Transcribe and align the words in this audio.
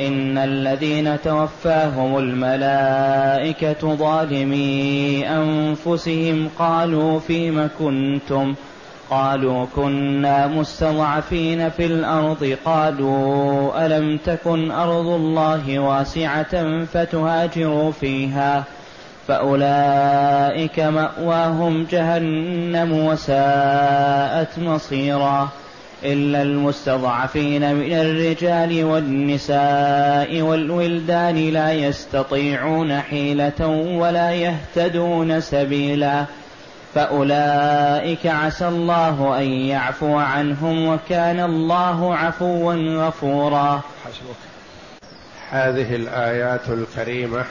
إن 0.00 0.38
الذين 0.38 1.20
توفاهم 1.20 2.18
الملائكة 2.18 3.94
ظالمي 3.94 5.24
أنفسهم 5.28 6.48
قالوا 6.58 7.20
فيم 7.20 7.68
كنتم؟ 7.78 8.54
قالوا 9.10 9.66
كنا 9.76 10.46
مستضعفين 10.46 11.68
في 11.68 11.86
الأرض. 11.86 12.56
قالوا 12.64 13.86
ألم 13.86 14.16
تكن 14.16 14.70
أرض 14.70 15.06
الله 15.06 15.78
واسعة 15.78 16.84
فتهاجروا 16.84 17.92
فيها؟ 17.92 18.64
فأولئك 19.28 20.80
مأواهم 20.80 21.86
جهنم 21.90 22.92
وساءت 22.92 24.58
مصيرا. 24.58 25.48
إلا 26.04 26.42
المستضعفين 26.42 27.74
من 27.74 27.92
الرجال 27.92 28.84
والنساء 28.84 30.40
والولدان 30.40 31.50
لا 31.50 31.72
يستطيعون 31.72 33.00
حيلة 33.00 33.66
ولا 33.98 34.30
يهتدون 34.32 35.40
سبيلا. 35.40 36.24
فأولئك 36.94 38.26
عسى 38.26 38.68
الله 38.68 39.38
أن 39.38 39.44
يعفو 39.44 40.16
عنهم 40.18 40.88
وكان 40.88 41.40
الله 41.40 42.16
عفوا 42.16 42.74
غفورا. 42.74 43.80
هذه 45.50 45.96
الآيات 45.96 46.68
الكريمة 46.68 47.44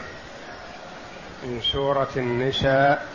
من 1.43 1.61
سورة 1.61 2.09
النساء 2.17 3.05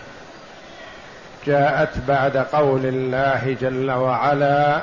جاءت 1.46 1.98
بعد 2.08 2.36
قول 2.36 2.86
الله 2.86 3.56
جل 3.60 3.90
وعلا 3.90 4.82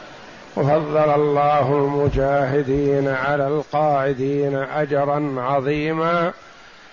وفضل 0.57 1.09
الله 1.15 1.75
المجاهدين 1.75 3.07
على 3.07 3.47
القاعدين 3.47 4.55
اجرا 4.55 5.35
عظيما 5.37 6.33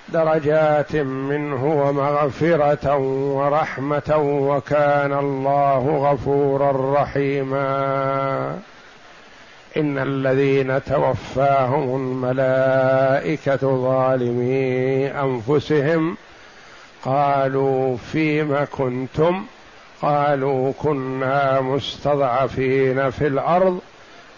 درجات 0.09 0.97
منه 0.97 1.65
ومغفرة 1.65 2.97
ورحمة 3.37 4.17
وكان 4.49 5.13
الله 5.13 6.11
غفورا 6.11 7.03
رحيما. 7.03 8.59
إن 9.77 9.99
الذين 9.99 10.85
توفاهم 10.85 11.97
الملائكة 11.97 13.57
ظالمي 13.57 15.07
أنفسهم 15.07 16.17
قالوا 17.05 17.97
فيم 17.97 18.67
كنتم؟ 18.79 19.45
قالوا 20.03 20.73
كنا 20.79 21.61
مستضعفين 21.61 23.11
في 23.11 23.27
الأرض. 23.27 23.81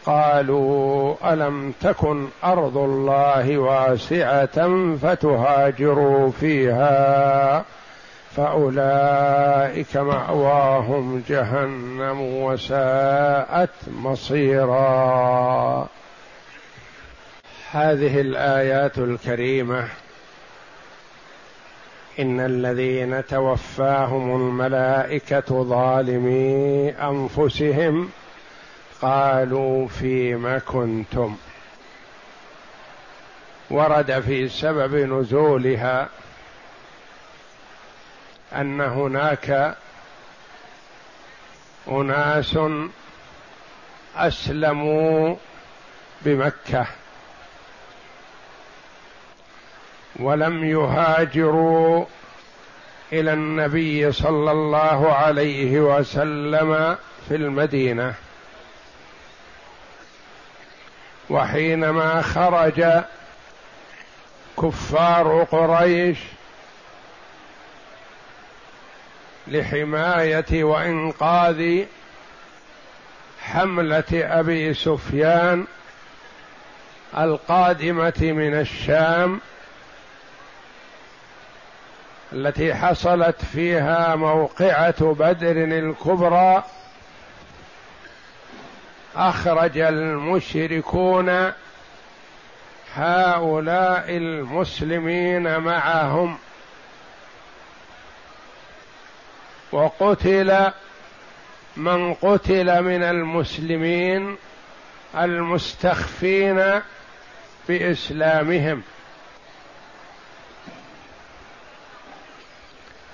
قالوا 0.06 1.14
ألم 1.32 1.72
تكن 1.80 2.26
أرض 2.44 2.76
الله 2.76 3.58
واسعة 3.58 4.94
فتهاجروا 5.02 6.30
فيها؟ 6.30 7.64
فأولئك 8.36 9.96
مأواهم 9.96 11.22
جهنم 11.28 12.20
وساءت 12.20 13.70
مصيرا. 14.02 15.86
هذه 17.70 18.20
الآيات 18.20 18.98
الكريمة 18.98 19.88
ان 22.20 22.40
الذين 22.40 23.26
توفاهم 23.26 24.36
الملائكه 24.36 25.62
ظالمي 25.64 26.90
انفسهم 26.90 28.10
قالوا 29.02 29.88
فيم 29.88 30.58
كنتم 30.58 31.36
ورد 33.70 34.20
في 34.20 34.48
سبب 34.48 34.94
نزولها 34.94 36.08
ان 38.52 38.80
هناك 38.80 39.76
اناس 41.88 42.58
اسلموا 44.16 45.36
بمكه 46.22 46.86
ولم 50.20 50.64
يهاجروا 50.64 52.04
إلى 53.12 53.32
النبي 53.32 54.12
صلى 54.12 54.52
الله 54.52 55.12
عليه 55.12 55.80
وسلم 55.80 56.96
في 57.28 57.34
المدينة. 57.36 58.14
وحينما 61.30 62.22
خرج 62.22 62.84
كفار 64.62 65.46
قريش 65.50 66.18
لحماية 69.48 70.64
وإنقاذ 70.64 71.84
حملة 73.40 74.04
أبي 74.12 74.74
سفيان 74.74 75.66
القادمة 77.18 78.12
من 78.20 78.54
الشام 78.60 79.40
التي 82.32 82.74
حصلت 82.74 83.44
فيها 83.44 84.16
موقعة 84.16 85.14
بدر 85.14 85.50
الكبرى 85.50 86.64
أخرج 89.16 89.78
المشركون 89.78 91.52
هؤلاء 92.94 94.04
المسلمين 94.08 95.58
معهم. 95.58 96.38
وقتل 99.72 100.72
من 101.76 102.14
قتل 102.14 102.82
من 102.82 103.02
المسلمين 103.02 104.36
المستخفين 105.16 106.80
بإسلامهم. 107.68 108.82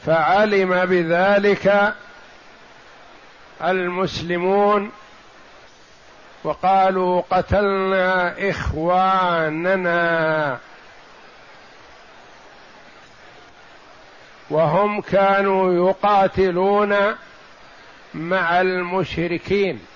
فعلم 0.06 0.84
بذلك 0.84 1.94
المسلمون 3.64 4.92
وقالوا 6.44 7.22
قتلنا 7.30 8.34
إخواننا. 8.50 9.88
وهم 14.50 15.00
كانوا 15.00 15.88
يقاتلون 15.90 16.96
مع 18.14 18.60
المشركين. 18.60 19.86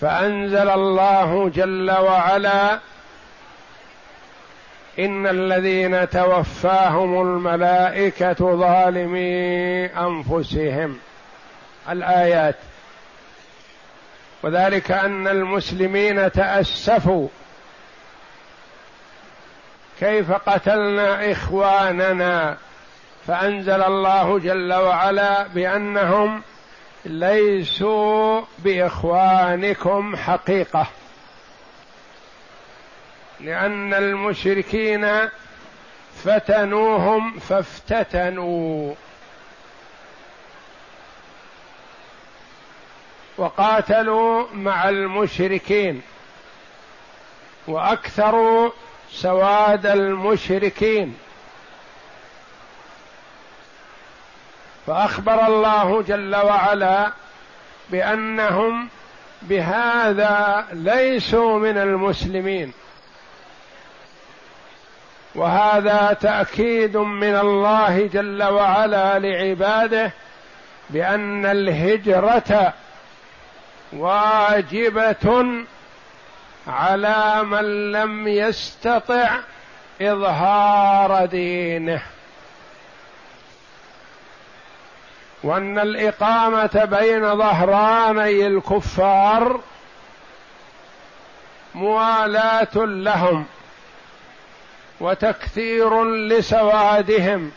فأنزل 0.00 0.70
الله 0.70 1.48
جل 1.54 1.90
وعلا 1.90 2.78
إن 4.98 5.26
الذين 5.26 6.08
توفاهم 6.08 7.22
الملائكة 7.22 8.56
ظالمي 8.56 9.86
أنفسهم. 9.86 10.98
الآيات. 11.90 12.56
وذلك 14.42 14.90
أن 14.90 15.28
المسلمين 15.28 16.32
تأسفوا. 16.32 17.28
كيف 20.00 20.32
قتلنا 20.32 21.32
إخواننا؟ 21.32 22.56
فأنزل 23.26 23.82
الله 23.82 24.38
جل 24.38 24.72
وعلا 24.72 25.46
بأنهم 25.46 26.42
ليسوا 27.04 28.40
بإخوانكم 28.58 30.16
حقيقة. 30.16 30.86
لأن 33.42 33.94
المشركين 33.94 35.28
فتنوهم 36.24 37.38
فافتتنوا. 37.38 38.94
وقاتلوا 43.38 44.46
مع 44.54 44.88
المشركين. 44.88 46.02
وأكثروا 47.66 48.70
سواد 49.10 49.86
المشركين. 49.86 51.16
فأخبر 54.86 55.46
الله 55.46 56.02
جل 56.02 56.36
وعلا 56.36 57.12
بأنهم 57.90 58.88
بهذا 59.42 60.66
ليسوا 60.72 61.58
من 61.58 61.78
المسلمين. 61.78 62.72
وهذا 65.34 66.16
تأكيد 66.20 66.96
من 66.96 67.36
الله 67.36 68.06
جل 68.06 68.42
وعلا 68.42 69.18
لعباده 69.18 70.12
بأن 70.90 71.46
الهجرة 71.46 72.72
واجبة 73.92 75.46
على 76.66 77.44
من 77.44 77.92
لم 77.92 78.28
يستطع 78.28 79.38
إظهار 80.02 81.26
دينه. 81.26 82.02
وأن 85.42 85.78
الإقامة 85.78 86.84
بين 86.84 87.36
ظهراني 87.36 88.46
الكفار 88.46 89.60
موالاة 91.74 92.76
لهم. 92.76 93.46
وتكثير 95.02 96.04
لسوادهم. 96.04 97.50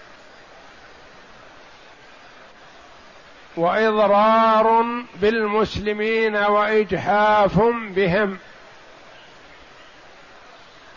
وإضرار 3.58 4.86
بالمسلمين 5.22 6.36
وإجحاف 6.36 7.60
بهم. 7.96 8.38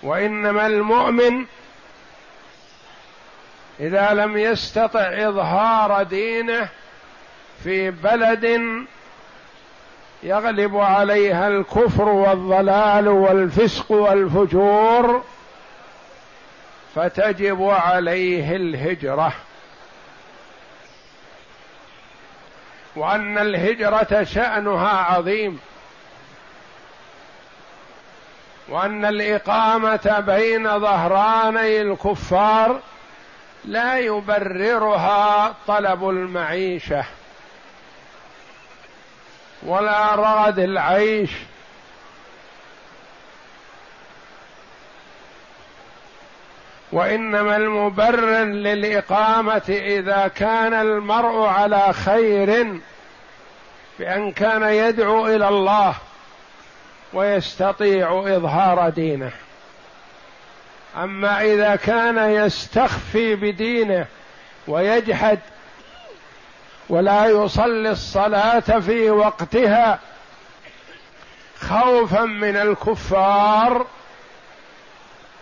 وإنما 0.03 0.67
المؤمن 0.67 1.45
إذا 3.81 4.15
لم 4.15 4.39
يستطع 4.39 5.01
إظهار 5.01 6.03
دينه 6.03 6.69
في 7.65 7.91
بلد 7.91 8.61
يغلب 10.23 10.77
عليها 10.77 11.49
الكفر 11.49 12.09
والضلال 12.09 13.09
والفسق 13.09 13.93
والفجور 13.93 15.25
فتجب 16.95 17.63
عليه 17.63 18.57
الهجرة. 18.57 19.33
وأن 22.97 23.39
الهجرة 23.39 24.25
شأنها 24.25 24.89
عظيم. 24.89 25.61
وأن 28.69 29.05
الإقامة 29.05 30.25
بين 30.27 30.79
ظهراني 30.81 31.83
الكفار 31.83 32.81
لا 33.65 33.99
يبررها 33.99 35.55
طلب 35.67 36.09
المعيشة. 36.09 37.05
ولا 39.63 40.15
رغد 40.15 40.59
العيش. 40.59 41.31
وإنما 46.93 47.57
المبرر 47.57 48.45
للإقامة 48.45 49.63
إذا 49.69 50.29
كان 50.29 50.75
المرء 50.75 51.47
على 51.47 51.93
خير 51.93 52.81
بأن 53.99 54.33
كان 54.33 54.63
يدعو 54.63 55.27
إلى 55.27 55.49
الله 55.49 55.95
ويستطيع 57.13 58.23
إظهار 58.27 58.89
دينه. 58.89 59.33
أما 60.97 61.43
إذا 61.43 61.77
كان 61.77 62.19
يستخفي 62.19 63.35
بدينه 63.35 64.07
ويجحد 64.69 65.39
ولا 66.89 67.27
يصلي 67.27 67.91
الصلاة 67.91 68.61
في 68.61 69.11
وقتها 69.11 69.99
خوفا 71.61 72.25
من 72.25 72.57
الكفار 72.57 73.87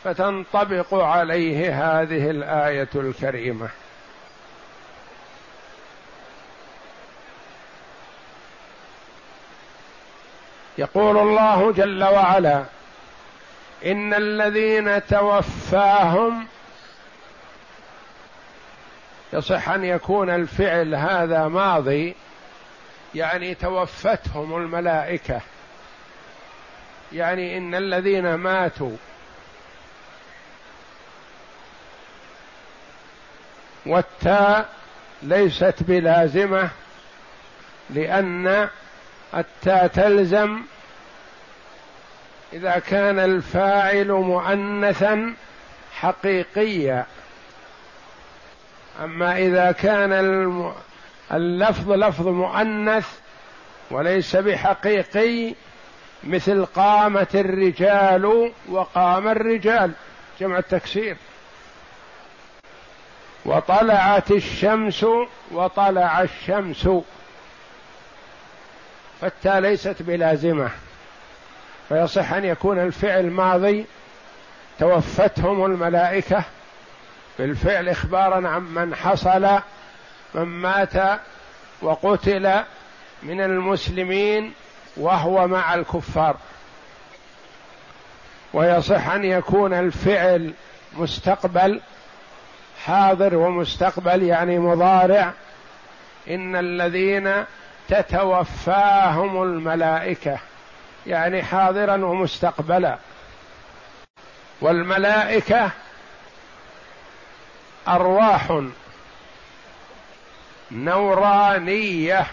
فتنطبق 0.06 0.94
عليه 0.94 1.68
هذه 1.68 2.30
الآية 2.30 2.88
الكريمة. 2.94 3.68
يقول 10.78 11.18
الله 11.18 11.72
جل 11.72 12.04
وعلا 12.04 12.64
إن 13.86 14.14
الذين 14.14 15.06
توفاهم 15.06 16.46
يصح 19.32 19.68
أن 19.68 19.84
يكون 19.84 20.30
الفعل 20.30 20.94
هذا 20.94 21.48
ماضي 21.48 22.14
يعني 23.14 23.54
توفتهم 23.54 24.56
الملائكة. 24.56 25.40
يعني 27.12 27.58
إن 27.58 27.74
الذين 27.74 28.34
ماتوا 28.34 28.96
والتاء 33.86 34.68
ليست 35.22 35.74
بلازمة 35.80 36.70
لأن 37.90 38.68
التاء 39.34 39.86
تلزم 39.86 40.60
إذا 42.52 42.78
كان 42.78 43.18
الفاعل 43.18 44.12
مؤنثا 44.12 45.34
حقيقيا. 45.92 47.06
أما 49.04 49.38
إذا 49.38 49.72
كان 49.72 50.12
اللفظ 51.32 51.92
لفظ 51.92 52.28
مؤنث 52.28 53.08
وليس 53.90 54.36
بحقيقي 54.36 55.54
مثل 56.24 56.64
قامت 56.64 57.36
الرجال 57.36 58.52
وقام 58.68 59.28
الرجال. 59.28 59.92
جمع 60.40 60.58
التكسير. 60.58 61.16
وطلعت 63.46 64.30
الشمس 64.30 65.06
وطلع 65.50 66.22
الشمس. 66.22 66.88
فالتاء 69.20 69.58
ليست 69.58 69.96
بلازمة. 70.02 70.70
فيصح 71.88 72.32
أن 72.32 72.44
يكون 72.44 72.78
الفعل 72.78 73.30
ماضي. 73.30 73.86
توفتهم 74.78 75.64
الملائكة. 75.64 76.42
بالفعل 77.38 77.88
إخبارا 77.88 78.48
عن 78.48 78.62
من 78.62 78.94
حصل 78.94 79.60
من 80.34 80.42
مات 80.42 81.20
وقتل 81.82 82.62
من 83.22 83.40
المسلمين 83.40 84.52
وهو 84.96 85.46
مع 85.46 85.74
الكفار. 85.74 86.36
ويصح 88.52 89.08
أن 89.08 89.24
يكون 89.24 89.74
الفعل 89.74 90.54
مستقبل. 90.96 91.80
حاضر 92.86 93.34
ومستقبل 93.34 94.22
يعني 94.22 94.58
مضارع 94.58 95.32
إن 96.30 96.56
الذين 96.56 97.44
تتوفاهم 97.88 99.42
الملائكة 99.42 100.38
يعني 101.06 101.42
حاضرا 101.42 102.04
ومستقبلا. 102.04 102.98
والملائكة 104.60 105.70
أرواح 107.88 108.62
نورانية. 110.70 112.26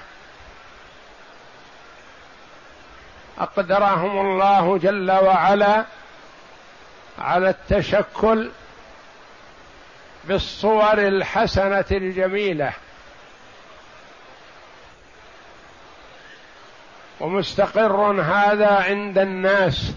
أقدرهم 3.40 4.20
الله 4.20 4.78
جل 4.78 5.12
وعلا 5.12 5.86
على 7.20 7.50
التشكل 7.50 8.50
بالصور 10.28 10.98
الحسنة 11.08 11.86
الجميلة. 11.92 12.74
ومستقر 17.20 18.22
هذا 18.22 18.72
عند 18.72 19.18
الناس 19.18 19.92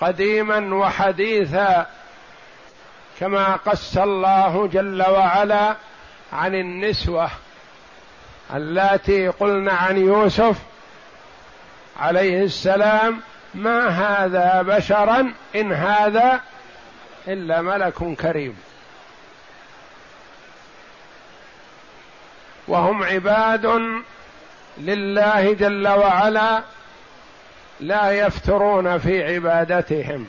قديما 0.00 0.74
وحديثا 0.74 1.86
كما 3.20 3.56
قص 3.56 3.96
الله 3.96 4.66
جل 4.72 5.02
وعلا 5.02 5.76
عن 6.32 6.54
النسوة 6.54 7.30
اللاتي 8.54 9.28
قلن 9.28 9.68
عن 9.68 9.96
يوسف 9.96 10.56
عليه 12.00 12.42
السلام 12.42 13.20
ما 13.54 13.88
هذا 13.88 14.62
بشرا 14.62 15.32
إن 15.56 15.72
هذا 15.72 16.40
إلا 17.28 17.62
ملك 17.62 18.16
كريم. 18.20 18.56
وهم 22.68 23.02
عباد 23.02 23.66
لله 24.78 25.52
جل 25.52 25.88
وعلا 25.88 26.62
لا 27.80 28.10
يفترون 28.10 28.98
في 28.98 29.34
عبادتهم. 29.34 30.28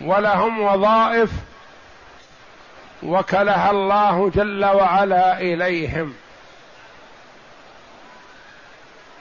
ولهم 0.00 0.60
وظائف 0.60 1.30
وكلها 3.02 3.70
الله 3.70 4.30
جل 4.34 4.64
وعلا 4.64 5.40
إليهم. 5.40 6.14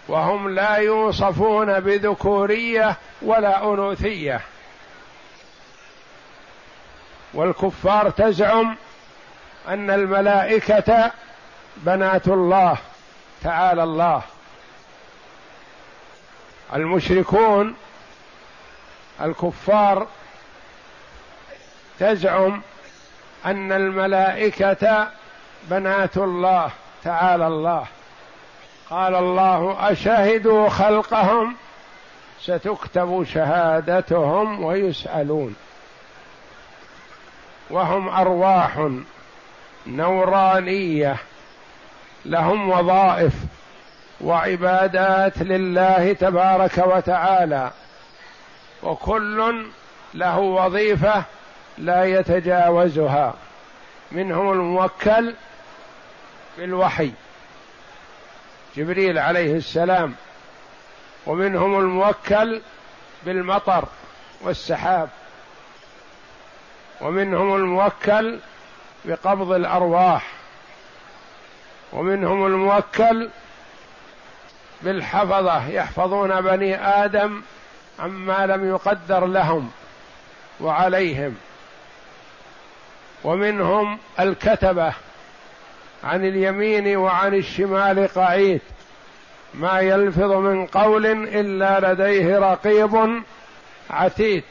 وهم 0.07 0.49
لا 0.49 0.75
يوصفون 0.75 1.79
بذكورية 1.79 2.97
ولا 3.21 3.63
أنوثية. 3.63 4.41
والكفار 7.37 8.09
تزعم 8.09 8.75
أن 9.67 9.89
الملائكة 9.89 11.11
بنات 11.77 12.27
الله 12.27 12.77
تعالى 13.43 13.83
الله. 13.83 14.21
المشركون 16.73 17.75
الكفار 19.21 20.07
تزعم 21.99 22.61
أن 23.45 23.71
الملائكة 23.71 25.07
بنات 25.63 26.17
الله 26.17 26.71
تعالى 27.03 27.47
الله. 27.47 27.85
قال 28.89 29.15
الله 29.15 29.91
أشهدوا 29.91 30.69
خلقهم 30.69 31.55
ستكتب 32.41 33.23
شهادتهم 33.33 34.63
ويسألون. 34.63 35.55
وهم 37.69 38.09
أرواح 38.09 38.89
نورانية 39.87 41.17
لهم 42.25 42.69
وظائف 42.69 43.33
وعبادات 44.21 45.37
لله 45.37 46.13
تبارك 46.13 46.77
وتعالى. 46.77 47.71
وكل 48.83 49.65
له 50.13 50.39
وظيفة 50.39 51.23
لا 51.77 52.03
يتجاوزها. 52.03 53.33
منهم 54.11 54.51
الموكل 54.51 55.33
بالوحي 56.57 57.11
جبريل 58.77 59.19
عليه 59.19 59.55
السلام. 59.55 60.15
ومنهم 61.25 61.79
الموكل 61.79 62.61
بالمطر 63.25 63.85
والسحاب. 64.41 65.09
ومنهم 67.01 67.55
الموكل 67.55 68.39
بقبض 69.05 69.51
الأرواح 69.51 70.27
ومنهم 71.93 72.45
الموكل 72.45 73.29
بالحفظة 74.81 75.67
يحفظون 75.67 76.41
بني 76.41 76.75
آدم 76.75 77.41
عما 77.99 78.45
لم 78.45 78.69
يقدر 78.69 79.25
لهم 79.25 79.71
وعليهم. 80.59 81.35
ومنهم 83.23 83.99
الكتبة 84.19 84.93
عن 86.03 86.25
اليمين 86.25 86.97
وعن 86.97 87.33
الشمال 87.33 88.07
قعيد 88.07 88.61
ما 89.53 89.79
يلفظ 89.79 90.31
من 90.31 90.65
قول 90.65 91.05
إلا 91.05 91.93
لديه 91.93 92.39
رقيب 92.39 93.23
عتيد. 93.89 94.43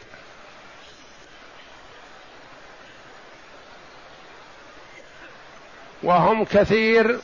وهم 6.06 6.44
كثير 6.44 7.18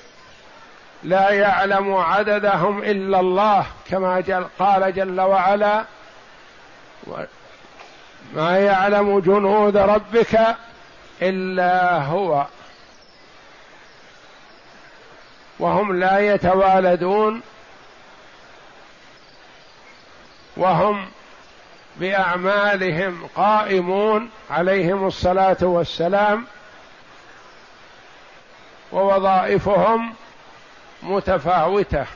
لا 1.03 1.31
يعلم 1.31 1.95
عددهم 1.95 2.83
إلا 2.83 3.21
الله 3.21 3.67
كما 3.91 4.21
جل 4.21 4.47
قال 4.59 4.95
جل 4.95 5.21
وعلا 5.21 5.85
ما 8.35 8.59
يعلم 8.59 9.21
جنود 9.21 9.77
ربك 9.77 10.41
إلا 11.23 12.03
هو. 12.03 12.47
وهم 15.59 15.99
لا 16.01 16.35
يتوالدون 16.35 17.43
وهم 20.57 21.07
بأعمالهم 21.97 23.27
قائمون 23.37 24.31
عليهم 24.51 25.07
الصلاة 25.07 25.57
والسلام. 25.63 26.47
ووظائفهم 28.93 30.15
متفاوتة. 31.03 32.07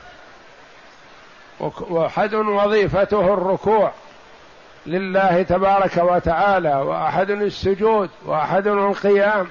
وأحد 1.59 2.33
وظيفته 2.33 3.33
الركوع 3.33 3.91
لله 4.85 5.43
تبارك 5.43 5.97
وتعالى 5.97 6.75
وأحد 6.75 7.29
السجود 7.29 8.09
وأحد 8.25 8.67
القيام. 8.67 9.47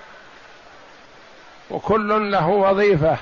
وكل 1.71 2.33
له 2.33 2.49
وظيفة. 2.49 3.16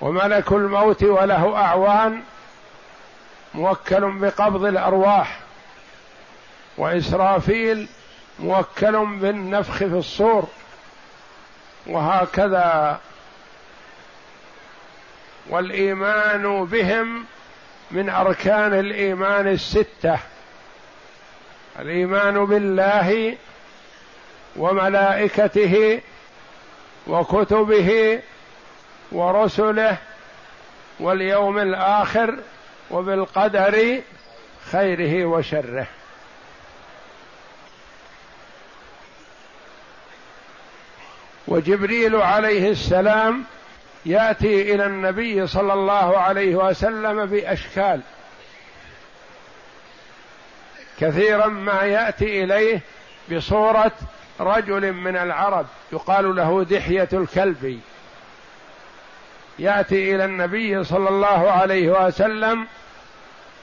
وملك 0.00 0.52
الموت 0.52 1.02
وله 1.02 1.56
أعوان 1.56 2.22
موكل 3.54 4.18
بقبض 4.18 4.64
الأرواح. 4.64 5.40
وإسرافيل 6.78 7.88
موكل 8.38 9.06
بالنفخ 9.06 9.76
في 9.76 9.84
الصور. 9.84 10.48
وهكذا 11.88 13.00
والإيمان 15.50 16.64
بهم 16.64 17.24
من 17.90 18.08
أركان 18.10 18.78
الإيمان 18.78 19.48
الستة 19.48 20.18
الإيمان 21.78 22.44
بالله 22.44 23.36
وملائكته 24.56 26.00
وكتبه 27.06 28.20
ورسله 29.12 29.96
واليوم 31.00 31.58
الآخر 31.58 32.38
وبالقدر 32.90 34.00
خيره 34.72 35.24
وشره. 35.24 35.86
وجبريل 41.48 42.16
عليه 42.16 42.70
السلام 42.70 43.44
يأتي 44.06 44.74
إلى 44.74 44.86
النبي 44.86 45.46
صلى 45.46 45.72
الله 45.72 46.18
عليه 46.18 46.56
وسلم 46.56 47.26
بأشكال. 47.26 48.00
كثيرا 51.00 51.46
ما 51.46 51.82
يأتي 51.82 52.44
إليه 52.44 52.80
بصورة 53.32 53.92
رجل 54.40 54.92
من 54.92 55.16
العرب 55.16 55.66
يقال 55.92 56.36
له 56.36 56.64
دحية 56.64 57.08
الكلبي 57.12 57.80
يأتي 59.58 60.14
إلى 60.14 60.24
النبي 60.24 60.84
صلى 60.84 61.08
الله 61.08 61.50
عليه 61.50 62.06
وسلم 62.06 62.66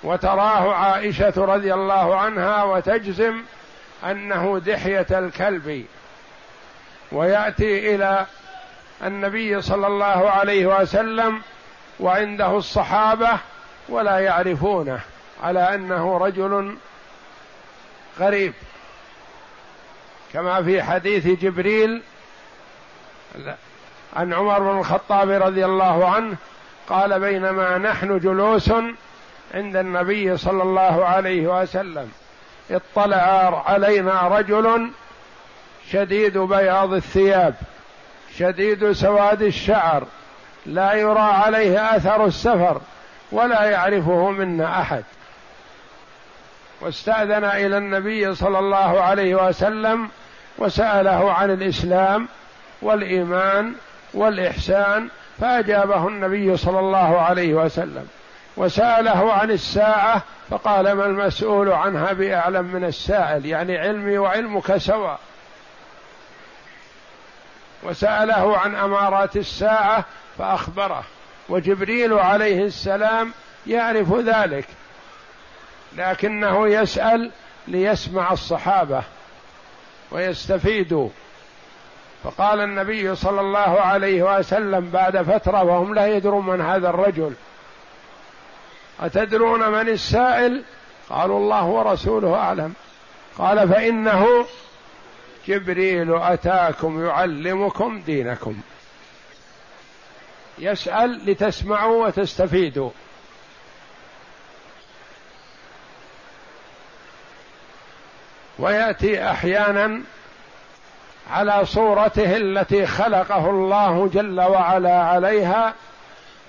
وتراه 0.03 0.73
عائشة 0.73 1.33
رضي 1.37 1.73
الله 1.73 2.17
عنها 2.17 2.63
وتجزم 2.63 3.41
أنه 4.03 4.61
دحية 4.65 5.07
الكلب. 5.11 5.85
ويأتي 7.11 7.95
إلى 7.95 8.25
النبي 9.03 9.61
صلى 9.61 9.87
الله 9.87 10.29
عليه 10.29 10.65
وسلم 10.65 11.41
وعنده 11.99 12.57
الصحابة 12.57 13.37
ولا 13.89 14.19
يعرفونه 14.19 14.99
على 15.43 15.75
أنه 15.75 16.17
رجل 16.17 16.77
غريب. 18.19 18.53
كما 20.33 20.63
في 20.63 20.83
حديث 20.83 21.27
جبريل 21.27 22.01
عن 24.15 24.33
عمر 24.33 24.59
بن 24.59 24.79
الخطاب 24.79 25.29
رضي 25.29 25.65
الله 25.65 26.09
عنه 26.09 26.35
قال 26.89 27.19
بينما 27.19 27.77
نحن 27.77 28.19
جلوس 28.19 28.71
عند 29.53 29.75
النبي 29.75 30.37
صلى 30.37 30.63
الله 30.63 31.05
عليه 31.05 31.61
وسلم 31.61 32.11
اطلع 32.71 33.63
علينا 33.67 34.21
رجل 34.21 34.89
شديد 35.91 36.37
بياض 36.37 36.93
الثياب 36.93 37.55
شديد 38.37 38.91
سواد 38.91 39.41
الشعر 39.41 40.07
لا 40.65 40.93
يرى 40.93 41.19
عليه 41.19 41.95
أثر 41.95 42.25
السفر 42.25 42.81
ولا 43.31 43.63
يعرفه 43.63 44.31
منا 44.31 44.81
أحد. 44.81 45.03
واستأذن 46.81 47.43
إلى 47.43 47.77
النبي 47.77 48.35
صلى 48.35 48.59
الله 48.59 49.01
عليه 49.01 49.47
وسلم 49.47 50.09
وسأله 50.57 51.33
عن 51.33 51.51
الإسلام 51.51 52.27
والإيمان 52.81 53.73
والإحسان 54.13 55.09
فأجابه 55.39 56.07
النبي 56.07 56.57
صلى 56.57 56.79
الله 56.79 57.21
عليه 57.21 57.53
وسلم. 57.53 58.07
وسأله 58.57 59.33
عن 59.33 59.51
الساعة 59.51 60.21
فقال 60.49 60.91
ما 60.91 61.05
المسؤول 61.05 61.71
عنها 61.71 62.13
بأعلم 62.13 62.65
من 62.65 62.83
السائل 62.83 63.45
يعني 63.45 63.77
علمي 63.77 64.17
وعلمك 64.17 64.77
سواء. 64.77 65.19
وسأله 67.83 68.57
عن 68.57 68.75
أمارات 68.75 69.37
الساعة 69.37 70.05
فأخبره. 70.37 71.03
وجبريل 71.49 72.13
عليه 72.13 72.63
السلام 72.63 73.33
يعرف 73.67 74.13
ذلك 74.13 74.65
لكنه 75.97 76.67
يسأل 76.67 77.31
ليسمع 77.67 78.31
الصحابة 78.31 79.03
ويستفيدوا. 80.11 81.09
فقال 82.23 82.59
النبي 82.59 83.15
صلى 83.15 83.41
الله 83.41 83.81
عليه 83.81 84.37
وسلم 84.37 84.89
بعد 84.89 85.21
فترة 85.21 85.63
وهم 85.63 85.93
لا 85.93 86.07
يدرون 86.07 86.45
من 86.45 86.61
هذا 86.61 86.89
الرجل 86.89 87.33
أتدرون 88.99 89.69
من 89.69 89.89
السائل؟ 89.89 90.63
قالوا 91.09 91.39
الله 91.39 91.65
ورسوله 91.65 92.35
أعلم. 92.35 92.73
قال 93.37 93.69
فإنه 93.69 94.45
جبريل 95.47 96.15
أتاكم 96.15 97.05
يعلمكم 97.05 98.01
دينكم. 98.01 98.61
يسأل 100.59 101.31
لتسمعوا 101.31 102.07
وتستفيدوا. 102.07 102.89
ويأتي 108.59 109.31
أحيانا 109.31 110.01
على 111.31 111.65
صورته 111.65 112.37
التي 112.37 112.85
خلقه 112.85 113.49
الله 113.49 114.07
جل 114.07 114.41
وعلا 114.41 115.03
عليها. 115.03 115.73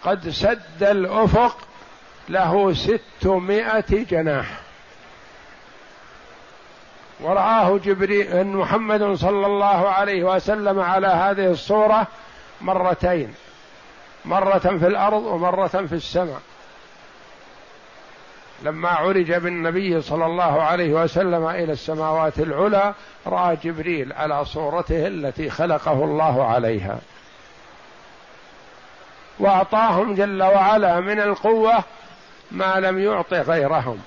قد 0.02 0.28
سد 0.28 0.82
الأفق 0.82 1.58
له 2.28 2.74
ستمائة 2.74 4.04
جناح. 4.04 4.65
ورآه 7.20 7.78
جبريل 7.78 8.46
محمد 8.46 9.14
صلى 9.14 9.46
الله 9.46 9.88
عليه 9.88 10.25
وسلم 10.25 10.80
على 10.80 11.06
هذه 11.06 11.50
الصورة 11.50 12.06
مرتين. 12.61 13.35
مرة 14.25 14.58
في 14.58 14.87
الأرض 14.87 15.23
ومرة 15.23 15.66
في 15.66 15.92
السماء. 15.92 16.40
لما 18.62 18.88
عرج 18.88 19.32
بالنبي 19.32 20.02
صلى 20.02 20.26
الله 20.26 20.62
عليه 20.62 20.92
وسلم 20.92 21.46
إلى 21.46 21.73
السماوات 21.73 22.38
العلى 22.38 22.94
رأى 23.26 23.56
جبريل 23.56 24.12
على 24.12 24.44
صورته 24.44 25.06
التي 25.06 25.50
خلقه 25.50 26.04
الله 26.04 26.46
عليها. 26.46 26.99
وأعطاهم 29.38 30.14
جل 30.14 30.42
وعلا 30.42 31.00
من 31.00 31.20
القوة 31.20 31.85
ما 32.50 32.80
لم 32.80 32.99
يعط 32.99 33.35
غيرهم. 33.35 33.99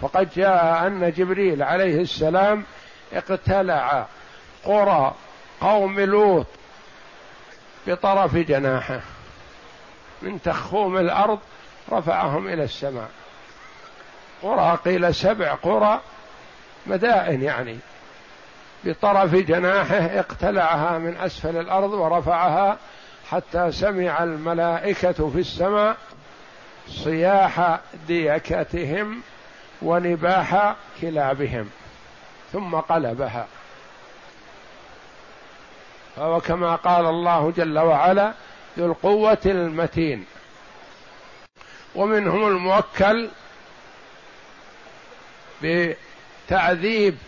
فقد 0.00 0.28
جاء 0.36 0.86
أن 0.86 1.12
جبريل 1.16 1.62
عليه 1.62 2.00
السلام 2.00 2.64
اقتلع 3.12 4.06
قرى 4.64 5.14
قوم 5.60 6.00
لوط 6.00 6.46
بطرف 7.86 8.36
جناحه. 8.36 9.00
من 10.22 10.42
تخوم 10.42 10.98
الأرض 10.98 11.38
رفعهم 11.92 12.48
إلى 12.48 12.64
السماء. 12.64 13.08
قرى 14.42 14.78
قيل 14.84 15.14
سبع 15.14 15.54
قرى 15.54 16.00
مدائن 16.86 17.42
يعني. 17.42 17.78
بطرف 18.84 19.34
جناحه 19.34 19.96
اقتلعها 19.96 20.98
من 20.98 21.16
أسفل 21.16 21.56
الأرض 21.56 21.92
ورفعها 21.92 22.78
حتى 23.30 23.72
سمع 23.72 24.22
الملائكة 24.22 25.30
في 25.30 25.38
السماء 25.38 25.96
صياح 26.88 27.80
ديكتهم 28.08 29.20
ونباح 29.84 30.74
كلابهم 31.00 31.70
ثم 32.52 32.74
قلبها. 32.74 33.46
فهو 36.16 36.40
كما 36.40 36.76
قال 36.76 37.06
الله 37.06 37.52
جل 37.56 37.78
وعلا 37.78 38.32
ذو 38.78 38.86
القوة 38.86 39.38
المتين. 39.46 40.26
ومنهم 41.94 42.48
الموكل 42.48 43.28
بتعذيب 45.62 47.18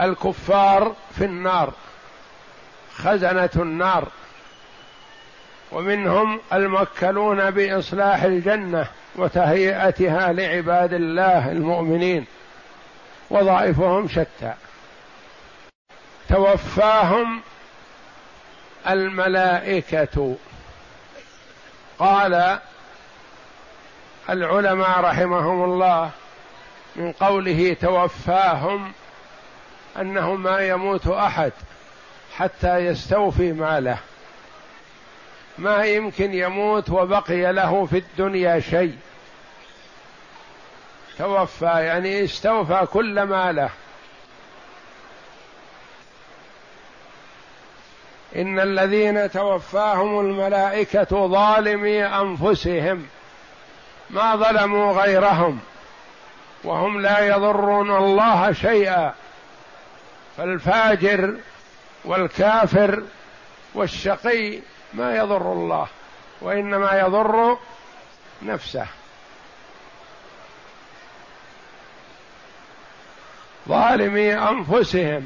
الكفار 0.00 0.96
في 1.18 1.24
النار 1.24 1.72
خزنة 2.96 3.50
النار. 3.56 4.08
ومنهم 5.72 6.40
الموكلون 6.52 7.50
بإصلاح 7.50 8.22
الجنة. 8.22 8.86
وتهيئتها 9.18 10.32
لعباد 10.32 10.92
الله 10.92 11.52
المؤمنين 11.52 12.26
وظائفهم 13.30 14.08
شتى. 14.08 14.54
توفاهم 16.28 17.40
الملائكة. 18.88 20.36
قال 21.98 22.58
العلماء 24.30 25.00
رحمهم 25.00 25.64
الله 25.64 26.10
من 26.96 27.12
قوله 27.12 27.76
توفاهم 27.80 28.92
أنه 30.00 30.34
ما 30.34 30.60
يموت 30.60 31.06
أحد 31.06 31.52
حتى 32.36 32.76
يستوفي 32.76 33.52
ماله. 33.52 33.98
ما 35.58 35.84
يمكن 35.84 36.34
يموت 36.34 36.90
وبقي 36.90 37.52
له 37.52 37.86
في 37.86 37.98
الدنيا 37.98 38.60
شيء. 38.60 38.96
توفى 41.18 41.64
يعني 41.64 42.24
استوفى 42.24 42.86
كل 42.92 43.22
ماله 43.22 43.70
إن 48.36 48.60
الذين 48.60 49.30
توفاهم 49.30 50.20
الملائكة 50.20 51.28
ظالمي 51.28 52.06
أنفسهم 52.06 53.06
ما 54.10 54.36
ظلموا 54.36 55.02
غيرهم 55.02 55.60
وهم 56.64 57.00
لا 57.00 57.18
يضرون 57.26 57.96
الله 57.96 58.52
شيئا. 58.52 59.14
فالفاجر 60.36 61.34
والكافر 62.04 63.02
والشقي 63.74 64.58
ما 64.94 65.16
يضر 65.16 65.52
الله 65.52 65.86
وإنما 66.40 66.98
يضر 66.98 67.58
نفسه. 68.42 68.86
ظالمي 73.68 74.34
أنفسهم. 74.34 75.24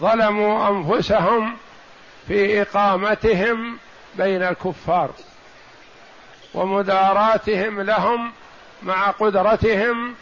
ظلموا 0.00 0.68
أنفسهم 0.68 1.56
في 2.28 2.62
إقامتهم 2.62 3.78
بين 4.14 4.42
الكفار 4.42 5.10
ومداراتهم 6.54 7.80
لهم 7.80 8.32
مع 8.82 9.10
قدرتهم 9.10 10.14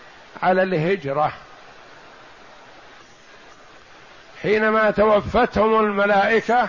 على 0.42 0.62
الهجرة. 0.62 1.32
حينما 4.42 4.90
توفتهم 4.90 5.80
الملائكة 5.80 6.68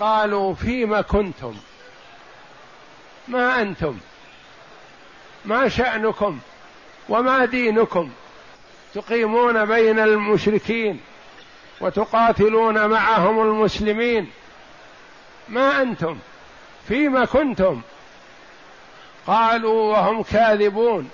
قالوا 0.00 0.54
فيم 0.54 1.00
كنتم؟ 1.00 1.54
ما 3.28 3.62
أنتم؟ 3.62 3.98
ما 5.44 5.68
شأنكم؟ 5.68 6.38
وما 7.08 7.44
دينكم؟ 7.44 8.10
تقيمون 9.00 9.64
بين 9.64 9.98
المشركين 9.98 11.00
وتقاتلون 11.80 12.86
معهم 12.86 13.40
المسلمين. 13.40 14.30
ما 15.48 15.82
أنتم؟ 15.82 16.18
فيما 16.88 17.24
كنتم. 17.24 17.80
قالوا 19.26 19.92
وهم 19.92 20.22
كاذبون. 20.22 21.10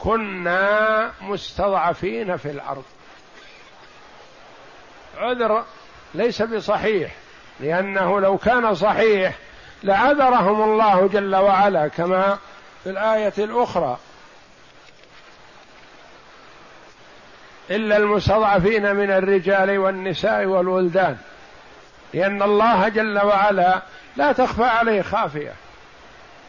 كنا 0.00 1.12
مستضعفين 1.20 2.36
في 2.36 2.50
الأرض. 2.50 2.84
عذر 5.18 5.64
ليس 6.14 6.42
بصحيح 6.42 7.12
لأنه 7.60 8.20
لو 8.20 8.38
كان 8.38 8.74
صحيح 8.74 9.34
لعذرهم 9.82 10.62
الله 10.62 11.06
جل 11.06 11.36
وعلا 11.36 11.88
كما 11.88 12.38
في 12.84 12.90
الآية 12.90 13.34
الأخرى. 13.38 13.98
إلا 17.70 17.96
المستضعفين 17.96 18.96
من 18.96 19.10
الرجال 19.10 19.78
والنساء 19.78 20.44
والولدان. 20.44 21.16
لأن 22.14 22.42
الله 22.42 22.88
جل 22.88 23.18
وعلا 23.18 23.82
لا 24.16 24.32
تخفى 24.32 24.64
عليه 24.64 25.02
خافية. 25.02 25.52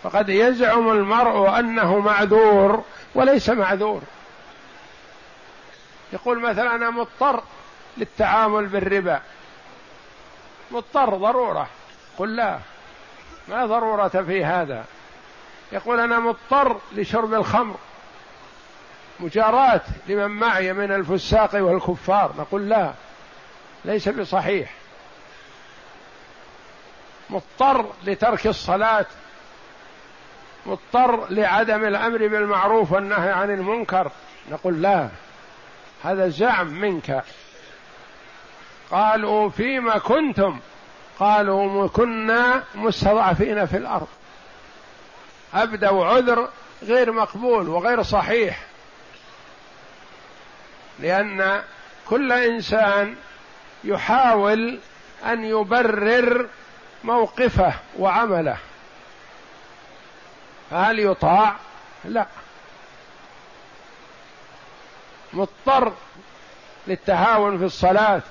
فقد 0.03 0.29
يزعم 0.29 0.91
المرء 0.91 1.59
أنه 1.59 1.99
معذور 1.99 2.83
وليس 3.15 3.49
معذور. 3.49 4.01
يقول 6.13 6.39
مثلا 6.39 6.75
أنا 6.75 6.89
مضطر 6.89 7.43
للتعامل 7.97 8.65
بالربا. 8.65 9.21
مضطر 10.71 11.09
ضرورة. 11.15 11.67
قل 12.17 12.35
لا 12.35 12.59
ما 13.47 13.65
ضرورة 13.65 14.07
في 14.07 14.45
هذا. 14.45 14.85
يقول 15.71 15.99
أنا 15.99 16.19
مضطر 16.19 16.77
لشرب 16.95 17.33
الخمر. 17.33 17.75
مجاراة 19.21 19.81
لمن 20.07 20.27
معي 20.27 20.73
من 20.73 20.91
الفساق 20.91 21.49
والكفار. 21.53 22.33
نقول 22.37 22.69
لا 22.69 22.93
ليس 23.85 24.09
بصحيح. 24.09 24.73
مضطر 27.29 27.85
لترك 28.03 28.47
الصلاة 28.47 29.05
مضطر 30.65 31.29
لعدم 31.29 31.85
الأمر 31.85 32.17
بالمعروف 32.17 32.91
والنهي 32.91 33.31
عن 33.31 33.51
المنكر. 33.51 34.11
نقول 34.51 34.81
لا 34.81 35.09
هذا 36.03 36.27
زعم 36.27 36.67
منك. 36.67 37.23
قالوا 38.91 39.49
فيما 39.49 39.97
كنتم؟ 39.97 40.59
قالوا 41.19 41.87
كنا 41.87 42.63
مستضعفين 42.75 43.65
في 43.65 43.77
الأرض. 43.77 44.07
أبدوا 45.53 46.05
عذر 46.05 46.49
غير 46.83 47.11
مقبول 47.11 47.69
وغير 47.69 48.03
صحيح. 48.03 48.70
لأن 51.01 51.61
كل 52.07 52.31
إنسان 52.31 53.15
يحاول 53.83 54.79
أن 55.25 55.45
يبرر 55.45 56.47
موقفه 57.03 57.73
وعمله. 57.99 58.57
فهل 60.71 60.99
يطاع؟ 60.99 61.55
لا. 62.05 62.25
مضطر 65.33 65.93
للتهاون 66.87 67.57
في 67.57 67.63
الصلاة 67.63 68.21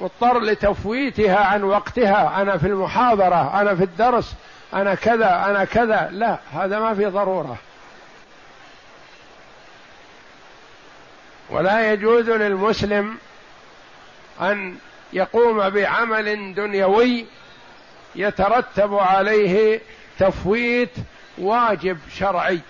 مضطر 0.00 0.40
لتفويتها 0.40 1.44
عن 1.44 1.62
وقتها. 1.62 2.42
أنا 2.42 2.58
في 2.58 2.66
المحاضرة 2.66 3.60
أنا 3.60 3.74
في 3.74 3.84
الدرس 3.84 4.34
أنا 4.74 4.94
كذا 4.94 5.44
أنا 5.46 5.64
كذا. 5.64 6.08
لا 6.12 6.38
هذا 6.52 6.78
ما 6.78 6.94
في 6.94 7.06
ضرورة. 7.06 7.56
ولا 11.50 11.92
يجوز 11.92 12.30
للمسلم 12.30 13.18
أن 14.40 14.76
يقوم 15.12 15.70
بعمل 15.70 16.54
دنيوي 16.54 17.26
يترتب 18.14 18.94
عليه 18.94 19.80
تفويت 20.18 20.90
واجب 21.38 21.98
شرعي. 22.18 22.60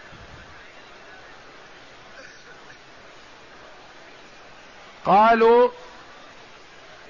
قالوا 5.05 5.69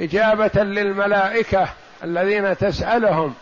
إجابة 0.00 0.62
للملائكة 0.62 1.68
الذين 2.04 2.56
تسألهم 2.56 3.34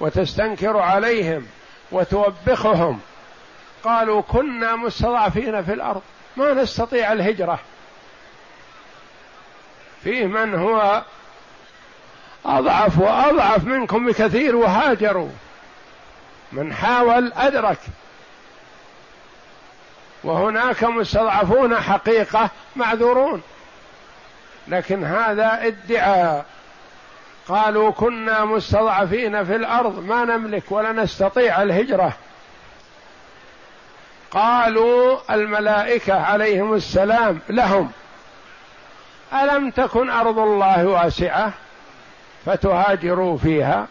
وتستنكر 0.00 0.76
عليهم 0.76 1.46
وتوبخهم 1.92 3.00
قالوا 3.84 4.22
كنا 4.22 4.76
مستضعفين 4.76 5.64
في 5.64 5.72
الأرض. 5.72 6.02
ما 6.36 6.54
نستطيع 6.54 7.12
الهجرة. 7.12 7.58
فيه 10.04 10.26
من 10.26 10.54
هو 10.54 11.02
أضعف 12.46 12.98
وأضعف 12.98 13.64
منكم 13.64 14.06
بكثير 14.06 14.56
وهاجروا. 14.56 15.30
من 16.52 16.72
حاول 16.72 17.32
أدرك. 17.32 17.78
وهناك 20.24 20.84
مستضعفون 20.84 21.80
حقيقة 21.80 22.50
معذورون. 22.76 23.42
لكن 24.68 25.04
هذا 25.04 25.66
ادعاء. 25.66 26.46
قالوا 27.48 27.90
كنا 27.90 28.44
مستضعفين 28.44 29.44
في 29.44 29.56
الأرض 29.56 30.04
ما 30.04 30.24
نملك 30.24 30.72
ولا 30.72 30.92
نستطيع 30.92 31.62
الهجرة. 31.62 32.12
قالوا 34.30 35.34
الملائكة 35.34 36.14
عليهم 36.14 36.74
السلام 36.74 37.40
لهم. 37.48 37.90
ألم 39.32 39.70
تكن 39.70 40.10
أرض 40.10 40.38
الله 40.38 40.86
واسعة 40.86 41.52
فتهاجروا 42.46 43.38
فيها؟ 43.38 43.86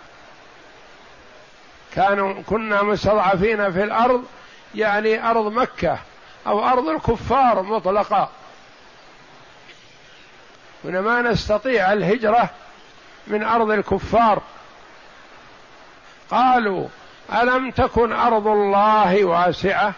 كانوا 1.95 2.41
كنا 2.47 2.83
مستضعفين 2.83 3.71
في 3.71 3.83
الأرض 3.83 4.23
يعني 4.75 5.29
أرض 5.29 5.51
مكة 5.51 5.99
أو 6.47 6.67
أرض 6.67 6.87
الكفار 6.87 7.61
مطلقة. 7.61 8.29
هنا 10.85 11.01
ما 11.01 11.21
نستطيع 11.21 11.93
الهجرة 11.93 12.49
من 13.27 13.43
أرض 13.43 13.71
الكفار. 13.71 14.41
قالوا 16.31 16.87
ألم 17.33 17.71
تكن 17.71 18.13
أرض 18.13 18.47
الله 18.47 19.25
واسعة؟ 19.25 19.93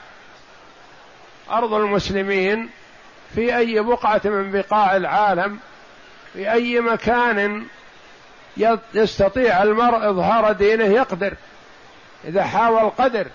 أرض 1.51 1.73
المسلمين 1.73 2.69
في 3.36 3.57
أي 3.57 3.79
بقعة 3.79 4.21
من 4.25 4.51
بقاع 4.51 4.95
العالم 4.95 5.60
في 6.33 6.51
أي 6.51 6.79
مكان 6.79 7.65
يستطيع 8.93 9.63
المرء 9.63 10.10
إظهار 10.10 10.51
دينه 10.51 10.86
يقدر 10.86 11.33
إذا 12.25 12.43
حاول 12.43 12.89
قدر 12.89 13.27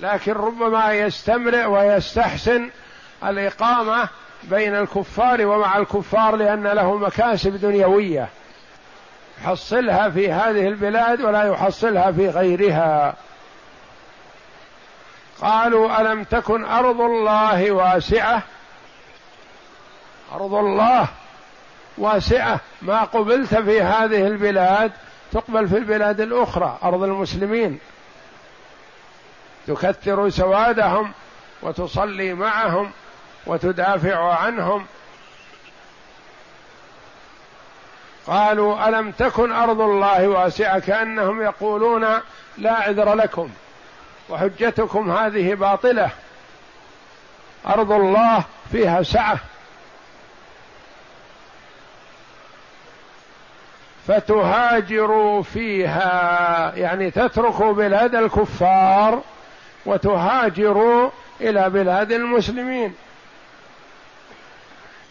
لكن 0.00 0.32
ربما 0.32 0.92
يستمرئ 0.92 1.64
ويستحسن 1.64 2.70
الإقامة 3.24 4.08
بين 4.42 4.76
الكفار 4.76 5.46
ومع 5.46 5.78
الكفار 5.78 6.36
لأن 6.36 6.66
له 6.66 6.96
مكاسب 6.96 7.60
دنيوية. 7.60 8.28
يحصلها 9.42 10.08
في 10.08 10.32
هذه 10.32 10.68
البلاد 10.68 11.20
ولا 11.20 11.42
يحصلها 11.42 12.12
في 12.12 12.28
غيرها. 12.28 13.14
قالوا 15.40 16.00
ألم 16.00 16.24
تكن 16.24 16.64
أرض 16.64 17.00
الله 17.00 17.70
واسعة؟ 17.70 18.42
أرض 20.32 20.54
الله 20.54 21.08
واسعة. 21.98 22.60
ما 22.82 23.04
قبلت 23.04 23.54
في 23.54 23.82
هذه 23.82 24.26
البلاد 24.26 24.92
تقبل 25.32 25.68
في 25.68 25.76
البلاد 25.76 26.20
الأخرى 26.20 26.78
أرض 26.82 27.02
المسلمين. 27.02 27.78
تكثر 29.66 30.30
سوادهم 30.30 31.12
وتصلي 31.62 32.34
معهم 32.34 32.90
وتدافع 33.46 34.34
عنهم. 34.34 34.86
قالوا 38.26 38.88
ألم 38.88 39.10
تكن 39.10 39.52
أرض 39.52 39.80
الله 39.80 40.28
واسعة؟ 40.28 40.78
كأنهم 40.78 41.42
يقولون 41.42 42.06
لا 42.58 42.72
عذر 42.72 43.14
لكم. 43.14 43.50
وحجتكم 44.30 45.10
هذه 45.10 45.54
باطلة. 45.54 46.10
أرض 47.66 47.92
الله 47.92 48.44
فيها 48.72 49.02
سعة. 49.02 49.38
فتهاجروا 54.06 55.42
فيها 55.42 56.72
يعني 56.76 57.10
تتركوا 57.10 57.72
بلاد 57.72 58.14
الكفار 58.14 59.22
وتهاجروا 59.86 61.10
إلى 61.40 61.70
بلاد 61.70 62.12
المسلمين. 62.12 62.94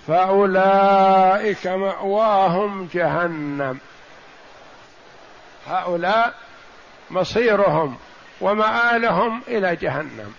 فأولئك 0.07 1.67
مأواهم 1.67 2.89
جهنم. 2.93 3.79
هؤلاء 5.67 6.33
مصيرهم. 7.11 7.97
ومآلهم 8.41 9.41
إلى 9.47 9.75
جهنم. 9.75 10.33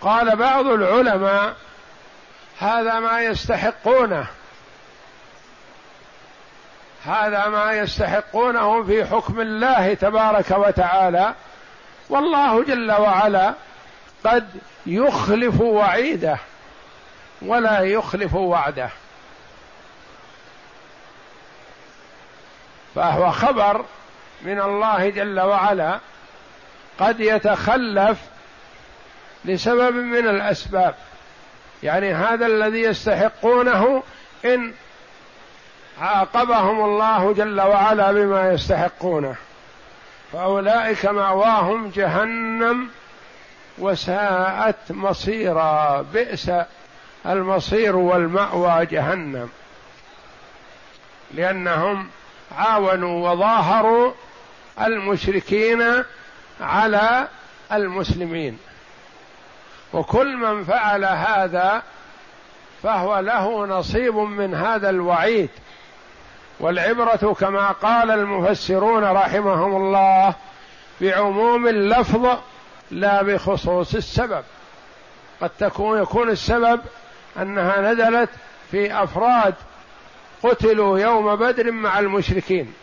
قال 0.00 0.36
بعض 0.36 0.66
العلماء 0.66 1.56
هذا 2.58 3.00
ما 3.00 3.20
يستحقونه. 3.20 4.26
هذا 7.04 7.48
ما 7.48 7.72
يستحقونه 7.72 8.84
في 8.84 9.04
حكم 9.06 9.40
الله 9.40 9.94
تبارك 9.94 10.50
وتعالى. 10.50 11.34
والله 12.08 12.64
جل 12.64 12.92
وعلا 12.92 13.54
قد 14.24 14.48
يخلف 14.86 15.60
وعيده 15.60 16.38
ولا 17.42 17.80
يخلف 17.80 18.34
وعده. 18.34 18.90
فهو 22.94 23.30
خبر 23.30 23.84
من 24.42 24.60
الله 24.60 25.10
جل 25.10 25.40
وعلا 25.40 25.98
قد 26.98 27.20
يتخلف 27.20 28.18
لسبب 29.44 29.94
من 29.94 30.28
الأسباب. 30.28 30.94
يعني 31.82 32.14
هذا 32.14 32.46
الذي 32.46 32.82
يستحقونه 32.82 34.02
إن 34.44 34.72
عاقبهم 36.00 36.84
الله 36.84 37.32
جل 37.32 37.60
وعلا 37.60 38.12
بما 38.12 38.52
يستحقونه. 38.52 39.36
فأولئك 40.32 41.06
مأواهم 41.06 41.88
جهنم 41.88 42.88
وساءت 43.78 44.76
مصيرا. 44.90 46.04
بئس 46.12 46.50
المصير 47.26 47.96
والمأوى 47.96 48.86
جهنم. 48.86 49.48
لأنهم 51.30 52.08
عاونوا 52.58 53.30
وظاهروا 53.30 54.12
المشركين 54.80 56.04
على 56.60 57.28
المسلمين. 57.72 58.58
وكل 59.92 60.36
من 60.36 60.64
فعل 60.64 61.04
هذا 61.04 61.82
فهو 62.82 63.18
له 63.18 63.66
نصيب 63.66 64.14
من 64.14 64.54
هذا 64.54 64.90
الوعيد. 64.90 65.50
والعبرة 66.60 67.34
كما 67.40 67.72
قال 67.72 68.10
المفسرون 68.10 69.04
رحمهم 69.04 69.76
الله 69.76 70.34
بعموم 71.00 71.68
اللفظ 71.68 72.38
لا 72.90 73.22
بخصوص 73.22 73.94
السبب. 73.94 74.44
قد 75.40 75.50
تكون 75.58 76.02
يكون 76.02 76.30
السبب 76.30 76.80
أنها 77.36 77.92
نزلت 77.92 78.30
في 78.70 79.02
أفراد 79.02 79.54
قتلوا 80.42 80.98
يوم 80.98 81.36
بدر 81.36 81.70
مع 81.70 81.98
المشركين. 81.98 82.74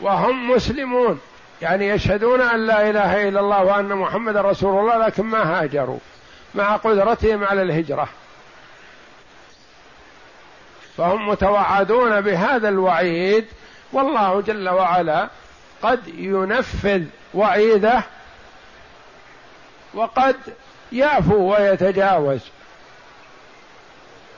وهم 0.00 0.50
مسلمون. 0.50 1.20
يعني 1.62 1.88
يشهدون 1.88 2.40
أن 2.40 2.66
لا 2.66 2.90
إله 2.90 3.28
إلا 3.28 3.40
الله 3.40 3.64
وأن 3.64 3.88
محمد 3.88 4.36
رسول 4.36 4.80
الله 4.80 5.06
لكن 5.06 5.22
ما 5.22 5.60
هاجروا 5.62 5.98
مع 6.54 6.76
قدرتهم 6.76 7.44
على 7.44 7.62
الهجرة. 7.62 8.08
فهم 10.96 11.28
متوعدون 11.28 12.20
بهذا 12.20 12.68
الوعيد. 12.68 13.46
والله 13.92 14.40
جل 14.40 14.68
وعلا 14.68 15.28
قد 15.82 16.08
ينفذ 16.08 17.04
وعيده 17.34 18.02
وقد 19.94 20.36
يعفو 20.92 21.54
ويتجاوز. 21.54 22.40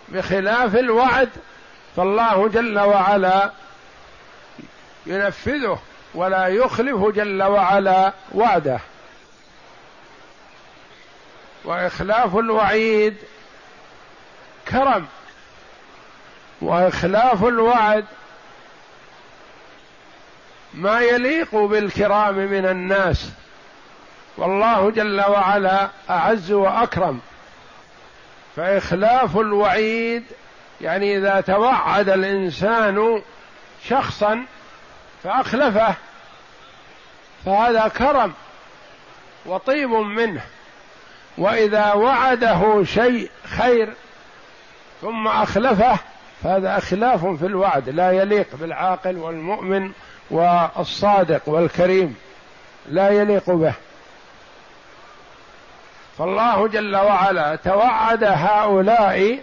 بخلاف 0.09 0.77
الوعد 0.77 1.29
فالله 1.97 2.49
جل 2.49 2.79
وعلا 2.79 3.51
ينفذه 5.07 5.79
ولا 6.15 6.47
يخلف 6.47 7.05
جل 7.05 7.43
وعلا 7.43 8.13
وعده. 8.35 8.81
وإخلاف 11.65 12.37
الوعيد 12.37 13.17
كرم. 14.69 15.07
وإخلاف 16.61 17.45
الوعد 17.45 18.05
ما 20.75 21.01
يليق 21.01 21.55
بالكرام 21.55 22.35
من 22.35 22.67
الناس. 22.67 23.31
والله 24.37 24.91
جل 24.91 25.21
وعلا 25.21 25.89
أعز 26.11 26.53
وأكرم. 26.53 27.21
فإخلاف 28.57 29.37
الوعيد 29.37 30.25
يعني 30.81 31.17
إذا 31.17 31.41
توعد 31.41 32.09
الإنسان 32.09 33.23
شخصا 33.89 34.45
فأخلفه. 35.25 35.95
فهذا 37.45 37.89
كرم 37.89 38.33
وطيب 39.47 39.91
منه. 39.91 40.43
وإذا 41.39 41.93
وعده 41.93 42.85
شيء 42.85 43.31
خير 43.45 43.95
ثم 45.01 45.29
أخلفه 45.29 45.99
فهذا 46.43 46.79
إخلاف 46.79 47.27
في 47.27 47.47
الوعد. 47.47 47.89
لا 47.89 48.13
يليق 48.13 48.47
بالعاقل 48.53 49.17
والمؤمن 49.17 49.93
والصادق 50.31 51.49
والكريم. 51.49 52.17
لا 52.89 53.09
يليق 53.09 53.51
به. 53.51 53.75
فالله 56.19 56.69
جل 56.69 56.97
وعلا 56.97 57.57
توعد 57.57 58.25
هؤلاء 58.25 59.39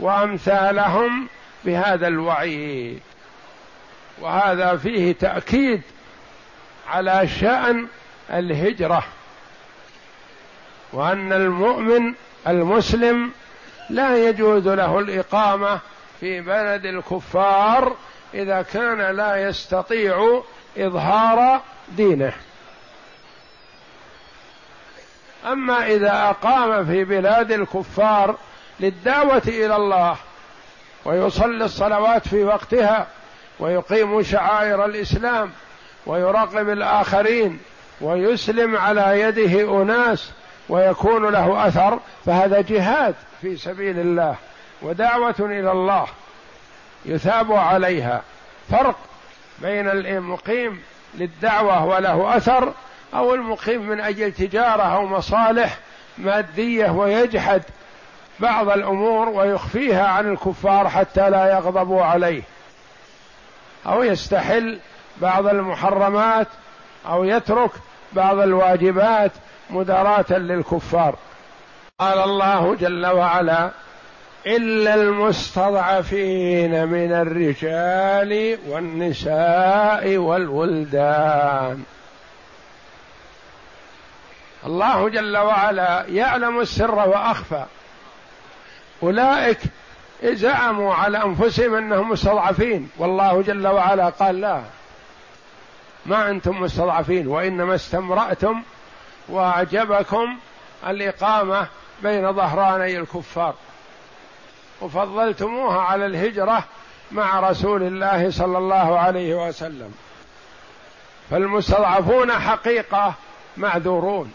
وأمثالهم 0.00 1.28
بهذا 1.64 2.08
الوعيد. 2.08 3.00
وهذا 4.20 4.76
فيه 4.76 5.12
تأكيد 5.12 5.82
على 6.88 7.28
شأن 7.28 7.86
الهجرة 8.30 9.04
وأن 10.92 11.32
المؤمن 11.32 12.14
المسلم 12.46 13.32
لا 13.90 14.28
يجوز 14.28 14.68
له 14.68 14.98
الإقامة 14.98 15.80
في 16.20 16.40
بلد 16.40 16.86
الكفار 16.86 17.96
إذا 18.34 18.62
كان 18.62 19.16
لا 19.16 19.48
يستطيع 19.48 20.42
إظهار 20.78 21.62
دينه. 21.88 22.32
أما 25.46 25.86
إذا 25.86 26.12
أقام 26.12 26.86
في 26.86 27.04
بلاد 27.04 27.52
الكفار 27.52 28.36
للدعوة 28.80 29.42
إلى 29.46 29.76
الله 29.76 30.16
ويصلي 31.04 31.64
الصلوات 31.64 32.28
في 32.28 32.44
وقتها 32.44 33.06
ويقيم 33.62 34.22
شعائر 34.22 34.84
الإسلام 34.84 35.50
ويراقب 36.06 36.68
الآخرين 36.68 37.58
ويسلم 38.00 38.76
على 38.76 39.20
يده 39.20 39.82
أناس 39.82 40.30
ويكون 40.68 41.32
له 41.32 41.68
أثر 41.68 41.98
فهذا 42.26 42.60
جهاد 42.60 43.14
في 43.40 43.56
سبيل 43.56 43.98
الله 43.98 44.36
ودعوة 44.82 45.34
إلى 45.40 45.72
الله 45.72 46.06
يثاب 47.04 47.52
عليها. 47.52 48.22
فرق 48.70 48.96
بين 49.58 49.88
المقيم 49.88 50.82
للدعوة 51.14 51.84
وله 51.84 52.36
أثر 52.36 52.72
أو 53.14 53.34
المقيم 53.34 53.82
من 53.88 54.00
أجل 54.00 54.32
تجارة 54.32 54.82
أو 54.82 55.06
مصالح 55.06 55.78
مادية 56.18 56.90
ويجحد 56.90 57.62
بعض 58.40 58.68
الأمور 58.68 59.28
ويخفيها 59.28 60.06
عن 60.06 60.32
الكفار 60.32 60.88
حتى 60.88 61.30
لا 61.30 61.52
يغضبوا 61.52 62.02
عليه. 62.02 62.42
أو 63.86 64.02
يستحل 64.02 64.78
بعض 65.20 65.46
المحرمات 65.46 66.46
أو 67.06 67.24
يترك 67.24 67.70
بعض 68.12 68.38
الواجبات 68.38 69.32
مداراة 69.70 70.24
للكفار. 70.30 71.16
قال 72.00 72.18
الله 72.18 72.74
جل 72.74 73.06
وعلا 73.06 73.70
إلا 74.46 74.94
المستضعفين 74.94 76.88
من 76.88 77.12
الرجال 77.12 78.58
والنساء 78.68 80.16
والولدان. 80.16 81.84
الله 84.66 85.08
جل 85.08 85.36
وعلا 85.36 86.04
يعلم 86.08 86.60
السر 86.60 86.94
وأخفى. 86.94 87.64
أولئك 89.02 89.58
زعموا 90.24 90.94
على 90.94 91.24
أنفسهم 91.24 91.74
أنهم 91.74 92.10
مستضعفين. 92.10 92.90
والله 92.98 93.42
جل 93.42 93.66
وعلا 93.66 94.08
قال 94.08 94.40
لا. 94.40 94.62
ما 96.06 96.30
أنتم 96.30 96.60
مستضعفين 96.60 97.26
وإنما 97.26 97.74
استمرأتم 97.74 98.62
وأعجبكم 99.28 100.38
الإقامة 100.86 101.66
بين 102.02 102.32
ظهراني 102.32 102.98
الكفار. 102.98 103.54
وفضلتموها 104.80 105.80
على 105.80 106.06
الهجرة 106.06 106.64
مع 107.12 107.40
رسول 107.40 107.82
الله 107.82 108.30
صلى 108.30 108.58
الله 108.58 108.98
عليه 108.98 109.48
وسلم. 109.48 109.94
فالمستضعفون 111.30 112.32
حقيقة 112.32 113.14
معذورون. 113.56 114.32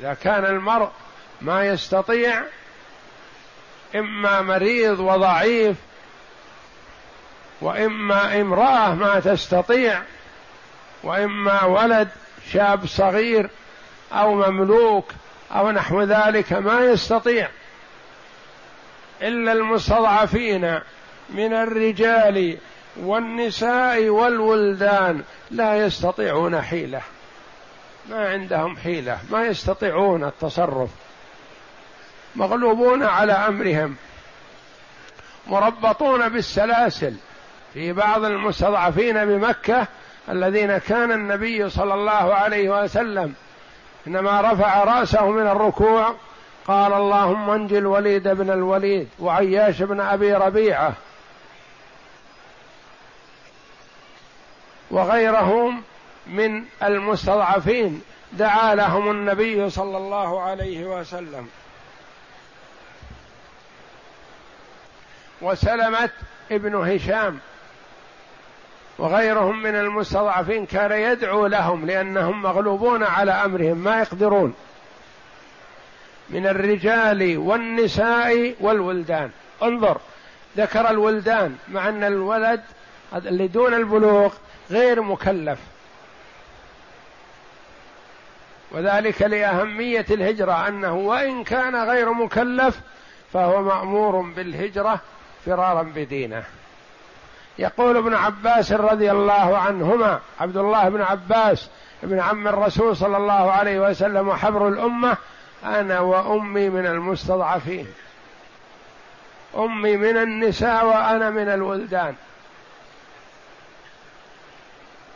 إذا 0.00 0.14
كان 0.14 0.44
المرء 0.44 0.88
ما 1.40 1.66
يستطيع 1.66 2.42
إما 3.94 4.42
مريض 4.42 5.00
وضعيف 5.00 5.76
وإما 7.60 8.40
امرأة 8.40 8.94
ما 8.94 9.20
تستطيع 9.20 10.02
وإما 11.02 11.64
ولد 11.64 12.08
شاب 12.52 12.86
صغير 12.86 13.50
أو 14.12 14.34
مملوك 14.34 15.12
أو 15.52 15.70
نحو 15.70 16.02
ذلك 16.02 16.52
ما 16.52 16.80
يستطيع. 16.80 17.48
إلا 19.22 19.52
المستضعفين 19.52 20.80
من 21.30 21.52
الرجال 21.52 22.58
والنساء 22.96 24.08
والولدان 24.08 25.22
لا 25.50 25.86
يستطيعون 25.86 26.62
حيلة. 26.62 27.00
ما 28.08 28.28
عندهم 28.28 28.76
حيلة 28.76 29.18
ما 29.30 29.46
يستطيعون 29.46 30.24
التصرف. 30.24 30.90
مغلوبون 32.36 33.02
على 33.02 33.32
أمرهم 33.32 33.96
مربطون 35.46 36.28
بالسلاسل 36.28 37.14
في 37.74 37.92
بعض 37.92 38.24
المستضعفين 38.24 39.24
بمكة 39.24 39.86
الذين 40.28 40.78
كان 40.78 41.12
النبي 41.12 41.70
صلى 41.70 41.94
الله 41.94 42.34
عليه 42.34 42.82
وسلم 42.82 43.34
إنما 44.06 44.40
رفع 44.40 44.84
رأسه 44.84 45.30
من 45.30 45.46
الركوع 45.46 46.14
قال 46.66 46.92
اللهم 46.92 47.50
انجي 47.50 47.78
الوليد 47.78 48.28
بن 48.28 48.50
الوليد 48.50 49.08
وعياش 49.18 49.82
بن 49.82 50.00
أبي 50.00 50.34
ربيعة 50.34 50.92
وغيرهم 54.90 55.82
من 56.26 56.64
المستضعفين 56.82 58.02
دعا 58.32 58.74
لهم 58.74 59.10
النبي 59.10 59.70
صلى 59.70 59.96
الله 59.96 60.42
عليه 60.42 60.84
وسلم. 60.84 61.48
وسلمت 65.42 66.12
ابن 66.50 66.74
هشام. 66.74 67.38
وغيرهم 68.98 69.62
من 69.62 69.74
المستضعفين 69.74 70.66
كان 70.66 70.92
يدعو 70.92 71.46
لهم 71.46 71.86
لأنهم 71.86 72.42
مغلوبون 72.42 73.02
على 73.02 73.32
أمرهم 73.32 73.76
ما 73.78 74.00
يقدرون. 74.00 74.54
من 76.30 76.46
الرجال 76.46 77.38
والنساء 77.38 78.54
والولدان. 78.60 79.30
انظر 79.62 80.00
ذكر 80.56 80.90
الولدان 80.90 81.56
مع 81.68 81.88
أن 81.88 82.04
الولد 82.04 82.62
اللي 83.14 83.48
دون 83.48 83.74
البلوغ 83.74 84.34
غير 84.70 85.02
مكلف. 85.02 85.58
وذلك 88.72 89.22
لأهمية 89.22 90.06
الهجرة 90.10 90.68
أنه 90.68 90.94
وإن 90.94 91.44
كان 91.44 91.76
غير 91.76 92.12
مكلف 92.12 92.80
فهو 93.32 93.62
مأمور 93.62 94.20
بالهجرة 94.20 95.00
فرارا 95.46 95.82
بدينه. 95.82 96.44
يقول 97.58 97.96
ابن 97.96 98.14
عباس 98.14 98.72
رضي 98.72 99.10
الله 99.10 99.58
عنهما 99.58 100.20
عبد 100.40 100.56
الله 100.56 100.88
بن 100.88 101.02
عباس 101.02 101.68
ابن 102.02 102.20
عم 102.20 102.48
الرسول 102.48 102.96
صلى 102.96 103.16
الله 103.16 103.52
عليه 103.52 103.80
وسلم 103.80 104.28
وحبر 104.28 104.68
الأمة 104.68 105.16
أنا 105.64 106.00
وأمي 106.00 106.68
من 106.68 106.86
المستضعفين. 106.86 107.86
أمي 109.56 109.96
من 109.96 110.16
النساء 110.16 110.86
وأنا 110.86 111.30
من 111.30 111.48
الولدان. 111.48 112.14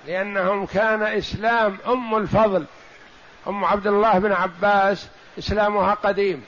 لأنهم 0.06 0.66
كان 0.66 1.02
إسلام 1.02 1.78
أم 1.86 2.16
الفضل. 2.16 2.64
أم 3.48 3.64
عبد 3.64 3.86
الله 3.86 4.18
بن 4.18 4.32
عباس 4.32 5.08
إسلامها 5.38 5.94
قديم 5.94 6.44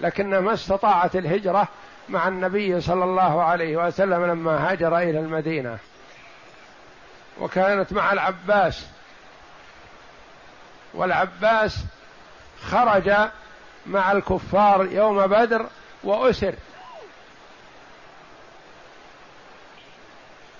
لكنها 0.00 0.40
ما 0.40 0.54
استطاعت 0.54 1.16
الهجرة 1.16 1.68
مع 2.08 2.28
النبي 2.28 2.80
صلى 2.80 3.04
الله 3.04 3.42
عليه 3.42 3.76
وسلم 3.76 4.24
لما 4.24 4.70
هاجر 4.70 4.98
إلى 4.98 5.18
المدينة. 5.18 5.78
وكانت 7.40 7.92
مع 7.92 8.12
العباس. 8.12 8.86
والعباس 10.94 11.84
خرج 12.62 13.12
مع 13.86 14.12
الكفار 14.12 14.86
يوم 14.86 15.26
بدر 15.26 15.66
وأسر. 16.04 16.54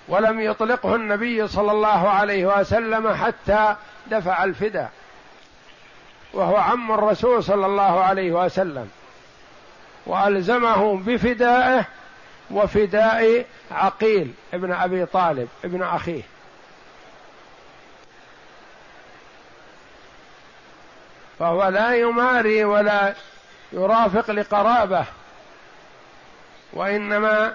ولم 0.07 0.39
يطلقه 0.39 0.95
النبي 0.95 1.47
صلى 1.47 1.71
الله 1.71 2.09
عليه 2.09 2.59
وسلم 2.59 3.13
حتى 3.13 3.75
دفع 4.07 4.43
الفداء 4.43 4.91
وهو 6.33 6.55
عم 6.55 6.91
الرسول 6.91 7.43
صلى 7.43 7.65
الله 7.65 8.03
عليه 8.03 8.31
وسلم. 8.31 8.89
والزمه 10.05 10.97
بفدائه 10.97 11.85
وفداء 12.51 13.45
عقيل 13.71 14.33
ابن 14.53 14.71
أبي 14.71 15.05
طالب 15.05 15.47
ابن 15.63 15.83
أخيه. 15.83 16.21
فهو 21.39 21.67
لا 21.67 21.95
يماري 21.95 22.63
ولا 22.63 23.13
يرافق 23.71 24.31
لقرابة 24.31 25.05
وإنما 26.73 27.53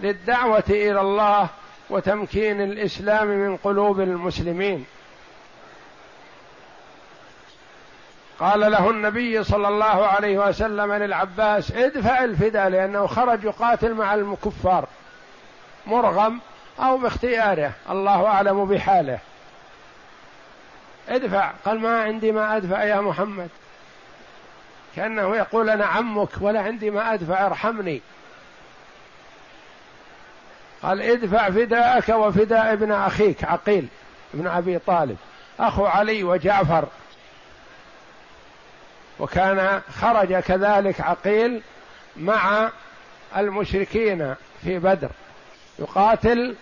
للدعوة 0.00 0.64
إلى 0.70 1.00
الله 1.00 1.48
وتمكين 1.90 2.60
الإسلام 2.60 3.26
من 3.26 3.56
قلوب 3.56 4.00
المسلمين. 4.00 4.86
قال 8.40 8.60
له 8.60 8.90
النبي 8.90 9.44
صلى 9.44 9.68
الله 9.68 10.06
عليه 10.06 10.38
وسلم 10.38 10.92
للعباس 10.92 11.72
ادفع 11.72 12.24
الفداء 12.24 12.68
لأنه 12.68 13.06
خرج 13.06 13.44
يقاتل 13.44 13.94
مع 13.94 14.14
الكفار. 14.14 14.88
مرغم 15.86 16.40
أو 16.80 16.98
باختياره 16.98 17.72
الله 17.90 18.26
أعلم 18.26 18.64
بحاله. 18.64 19.18
ادفع 21.08 21.52
قال 21.64 21.80
ما 21.80 22.02
عندي 22.02 22.32
ما 22.32 22.56
أدفع 22.56 22.84
يا 22.84 23.00
محمد. 23.00 23.48
كأنه 24.96 25.36
يقول 25.36 25.70
أنا 25.70 25.86
عمك 25.86 26.28
ولا 26.40 26.60
عندي 26.60 26.90
ما 26.90 27.14
أدفع 27.14 27.46
ارحمني. 27.46 28.00
قال 30.82 31.02
ادفع 31.02 31.50
فداءك 31.50 32.08
وفداء 32.08 32.72
ابن 32.72 32.92
أخيك 32.92 33.44
عقيل 33.44 33.88
ابن 34.34 34.46
أبي 34.46 34.78
طالب. 34.78 35.16
أخو 35.60 35.86
علي 35.86 36.24
وجعفر. 36.24 36.88
وكان 39.18 39.80
خرج 40.00 40.34
كذلك 40.34 41.00
عقيل 41.00 41.62
مع 42.16 42.70
المشركين 43.36 44.34
في 44.64 44.78
بدر 44.78 45.10
يقاتل 45.78 46.56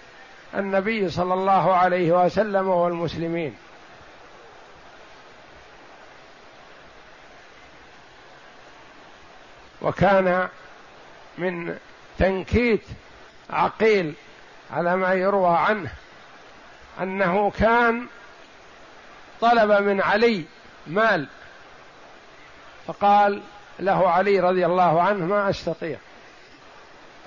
النبي 0.55 1.09
صلى 1.11 1.35
الله 1.35 1.75
عليه 1.75 2.25
وسلم 2.25 2.69
والمسلمين 2.69 3.57
وكان 9.83 10.49
من 11.39 11.79
تنكيت 12.19 12.83
عقيل 13.51 14.15
على 14.73 14.97
ما 14.97 15.15
يروى 15.15 15.57
عنه 15.57 15.91
أنه 17.03 17.51
كان 17.51 18.07
طلب 19.41 19.83
من 19.83 20.01
علي 20.01 20.45
مال 20.87 21.29
فقال 22.87 23.43
له 23.79 24.11
علي 24.11 24.41
رضي 24.41 24.67
الله 24.67 25.03
عنه 25.03 25.27
ما 25.27 25.51
أستطيع. 25.51 25.99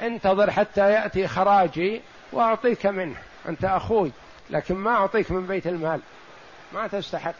انتظر 0.01 0.51
حتى 0.51 0.91
يأتي 0.91 1.27
خراجي 1.27 2.01
وأعطيك 2.31 2.85
منه. 2.85 3.15
أنت 3.49 3.65
أخوي 3.65 4.11
لكن 4.49 4.75
ما 4.75 4.91
أعطيك 4.91 5.31
من 5.31 5.47
بيت 5.47 5.67
المال. 5.67 5.99
ما 6.73 6.87
تستحق. 6.87 7.33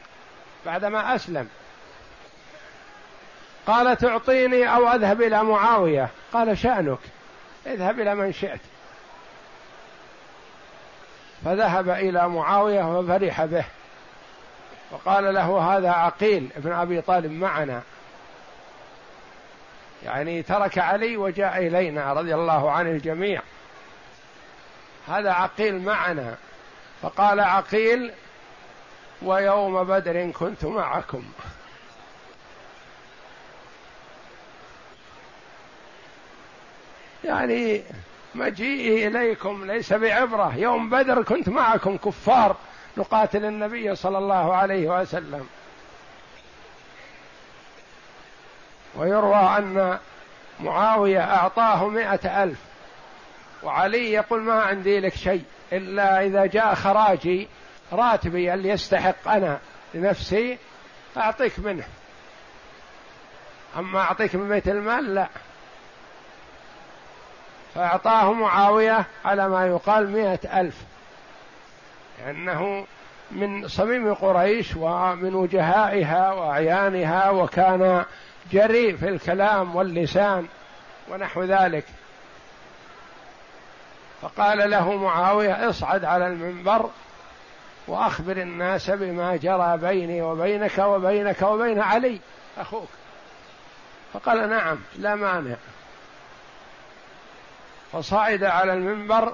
بعدما 0.66 1.16
أسلم. 1.16 1.50
قال 3.68 3.98
تعطيني 3.98 4.76
أو 4.76 4.88
أذهب 4.88 5.22
إلى 5.22 5.44
معاوية. 5.44 6.10
قال 6.34 6.58
شأنك. 6.58 7.00
اذهب 7.68 8.00
إلى 8.00 8.16
من 8.16 8.34
شئت. 8.34 8.62
فذهب 11.46 11.90
إلى 11.90 12.30
معاوية 12.30 13.00
وفرح 13.00 13.46
به. 13.46 13.66
وقال 14.92 15.34
له 15.34 15.78
هذا 15.78 15.90
عقيل 15.90 16.50
ابن 16.58 16.72
أبي 16.72 17.02
طالب 17.02 17.32
معنا. 17.32 17.82
يعني 20.04 20.44
ترك 20.44 20.78
علي 20.78 21.18
وجاء 21.18 21.58
إلينا 21.58 22.14
رضي 22.14 22.36
الله 22.36 22.72
عن 22.72 22.88
الجميع. 22.88 23.42
هذا 25.08 25.32
عقيل 25.32 25.82
معنا. 25.82 26.36
فقال 27.02 27.40
عقيل 27.40 28.12
ويوم 29.22 29.84
بدر 29.84 30.32
كنت 30.32 30.66
معكم. 30.66 31.24
يعني 37.24 37.84
مجيئي 38.36 39.08
إليكم 39.08 39.66
ليس 39.66 39.94
بعبرة. 39.94 40.56
يوم 40.56 40.90
بدر 40.90 41.24
كنت 41.24 41.50
معكم 41.50 41.98
كفار 41.98 42.56
نقاتل 42.98 43.46
النبي 43.46 43.96
صلى 43.96 44.18
الله 44.18 44.56
عليه 44.56 45.02
وسلم. 45.02 45.48
ويروى 49.00 49.36
أن 49.36 49.98
معاوية 50.60 51.20
أعطاه 51.36 51.88
مئة 51.88 52.44
ألف 52.44 52.60
وعلي 53.64 54.12
يقول 54.12 54.42
ما 54.42 54.62
عندي 54.62 55.00
لك 55.00 55.16
شيء 55.16 55.44
إلا 55.74 56.26
إذا 56.26 56.46
جاء 56.46 56.74
خراجي 56.76 57.48
راتبي 57.92 58.54
اللي 58.54 58.70
يستحق 58.70 59.28
أنا 59.28 59.60
لنفسي 59.94 60.58
أعطيك 61.18 61.60
منه. 61.60 61.84
أما 63.78 64.00
أعطيك 64.00 64.36
من 64.36 64.50
بيت 64.50 64.68
المال 64.68 65.16
لا. 65.16 65.28
فأعطاه 67.76 68.34
معاوية 68.34 69.06
على 69.26 69.50
ما 69.50 69.68
يقال 69.68 70.10
مئة 70.12 70.60
ألف. 70.60 70.84
لأنه 72.20 72.86
من 73.32 73.68
صميم 73.68 74.14
قريش 74.14 74.76
ومن 74.76 75.36
وجهائها 75.36 76.32
وأعيانها 76.32 77.30
وكان 77.30 78.06
جريء 78.52 78.98
في 78.98 79.10
الكلام 79.10 79.76
واللسان 79.76 80.48
ونحو 81.10 81.44
ذلك. 81.44 81.86
فقال 84.22 84.70
له 84.70 84.96
معاوية 84.96 85.70
اصعد 85.70 86.06
على 86.06 86.28
المنبر 86.28 86.90
وأخبر 87.88 88.38
الناس 88.38 88.90
بما 88.90 89.36
جرى 89.36 89.78
بيني 89.78 90.22
وبينك 90.22 90.78
وبينك 90.78 91.42
وبين 91.42 91.80
علي 91.80 92.20
أخوك. 92.58 92.90
فقال 94.14 94.50
نعم 94.50 94.78
لا 94.96 95.16
مانع. 95.16 95.56
فصعد 97.92 98.44
على 98.44 98.74
المنبر 98.74 99.34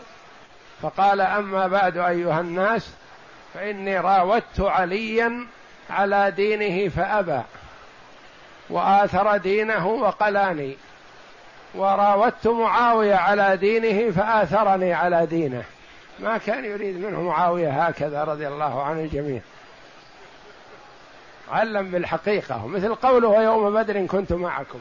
فقال 0.82 1.22
أما 1.22 1.68
بعد 1.68 1.98
أيها 1.98 2.40
الناس 2.40 2.90
فإني 3.54 4.00
راودت 4.00 4.60
عليا 4.60 5.48
على 5.90 6.32
دينه 6.32 6.90
فأبى. 6.90 7.42
وآثر 8.70 9.38
دينه 9.38 9.88
وقلاني. 9.88 10.78
وراودت 11.76 12.48
معاوية 12.48 13.16
على 13.16 13.58
دينه 13.58 14.12
فآثرني 14.12 14.94
على 14.94 15.26
دينه. 15.26 15.64
ما 16.20 16.38
كان 16.38 16.66
يريد 16.66 17.06
منه 17.06 17.22
معاوية 17.22 17.86
هكذا 17.86 18.24
رضي 18.24 18.48
الله 18.48 18.84
عن 18.84 19.00
الجميع 19.00 19.42
علم 21.52 21.92
بالحقيقة 21.92 22.68
مثل 22.68 22.96
قوله 22.96 23.44
يوم 23.44 23.74
بدر 23.74 24.06
كنت 24.06 24.34
معكم. 24.34 24.80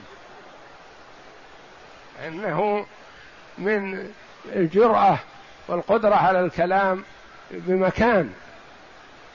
إنه 2.27 2.87
من 3.59 4.09
الجرأة 4.47 5.19
والقدرة 5.69 6.15
على 6.15 6.41
الكلام 6.41 7.05
بمكان 7.51 8.33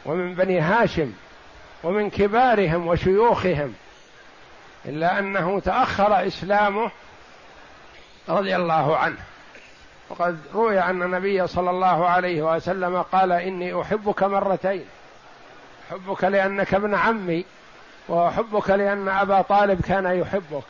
ومن 0.05 0.35
بني 0.35 0.59
هاشم 0.59 1.13
ومن 1.83 2.09
كبارهم 2.09 2.87
وشيوخهم. 2.87 3.73
إلا 4.85 5.19
أنه 5.19 5.59
تأخر 5.59 6.27
إسلامه 6.27 6.91
رضي 8.29 8.55
الله 8.55 8.97
عنه. 8.97 9.17
وقد 10.09 10.39
روي 10.53 10.79
أن 10.79 11.03
النبي 11.03 11.47
صلى 11.47 11.69
الله 11.69 12.07
عليه 12.07 12.55
وسلم 12.55 13.01
قال 13.01 13.31
إني 13.31 13.81
أحبك 13.81 14.23
مرتين. 14.23 14.85
أحبك 15.89 16.23
لأنك 16.23 16.73
ابن 16.73 16.95
عمي 16.95 17.45
وأحبك 18.07 18.69
لأن 18.69 19.09
أبا 19.09 19.41
طالب 19.41 19.81
كان 19.81 20.05
يحبك. 20.05 20.63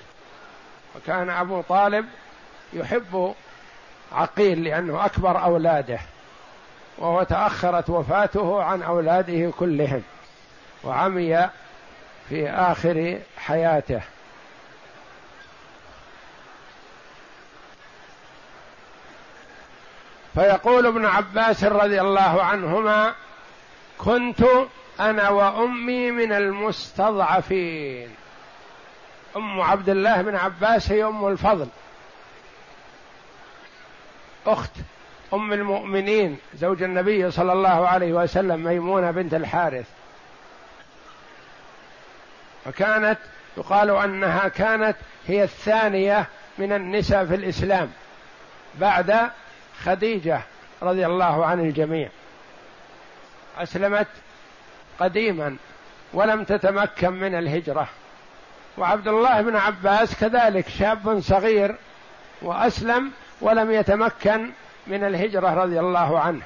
وكان 0.95 1.30
أبو 1.30 1.62
طالب 1.62 2.05
يحب 2.74 3.34
عقيل 4.12 4.64
لأنه 4.64 5.05
أكبر 5.05 5.43
أولاده. 5.43 5.99
وهو 6.97 7.24
تأخرت 7.24 7.89
وفاته 7.89 8.64
عن 8.64 8.82
أولاده 8.82 9.51
كلهم. 9.60 10.03
وعمي 10.84 11.49
في 12.30 12.49
آخر 12.49 13.19
حياته. 13.38 14.01
فيقول 20.34 20.86
ابن 20.86 21.05
عباس 21.05 21.63
رضي 21.63 22.01
الله 22.01 22.43
عنهما 22.43 23.13
كنت 23.97 24.43
أنا 24.99 25.30
وأمي 25.30 26.11
من 26.11 26.32
المستضعفين. 26.32 28.09
أم 29.36 29.61
عبد 29.61 29.89
الله 29.89 30.21
بن 30.21 30.36
عباس 30.36 30.91
هي 30.91 31.03
أم 31.03 31.27
الفضل. 31.27 31.67
أخت 34.47 34.71
أم 35.34 35.53
المؤمنين 35.53 36.38
زوج 36.55 36.84
النبي 36.84 37.32
صلى 37.32 37.53
الله 37.53 37.88
عليه 37.88 38.13
وسلم 38.13 38.63
ميمونة 38.63 39.11
بنت 39.11 39.34
الحارث. 39.34 39.99
فكانت 42.66 43.18
يقال 43.57 43.89
أنها 43.89 44.47
كانت 44.47 44.95
هي 45.28 45.43
الثانية 45.43 46.26
من 46.57 46.74
النساء 46.74 47.26
في 47.26 47.36
الإسلام 47.36 47.91
بعد 48.80 49.30
خديجة 49.84 50.41
رضي 50.82 51.05
الله 51.05 51.45
عن 51.45 51.60
الجميع. 51.60 52.10
أسلمت 53.57 54.07
قديما 54.99 55.55
ولم 56.14 56.43
تتمكن 56.43 57.14
من 57.14 57.36
الهجرة. 57.36 57.88
وعبد 58.78 59.07
الله 59.07 59.41
بن 59.41 59.55
عباس 59.55 60.16
كذلك 60.16 60.70
شاب 60.70 61.20
صغير 61.20 61.76
وأسلم 62.41 63.12
ولم 63.41 63.72
يتمكن 63.72 64.49
من 64.88 65.03
الهجرة 65.03 65.53
رضي 65.53 65.80
الله 65.80 66.20
عنه. 66.20 66.41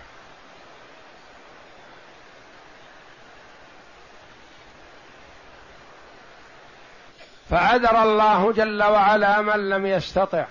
فعذر 7.54 8.04
الله 8.04 8.52
جل 8.52 8.84
وعلا 8.84 9.42
من 9.42 9.70
لم 9.70 9.86
يستطع. 9.86 10.46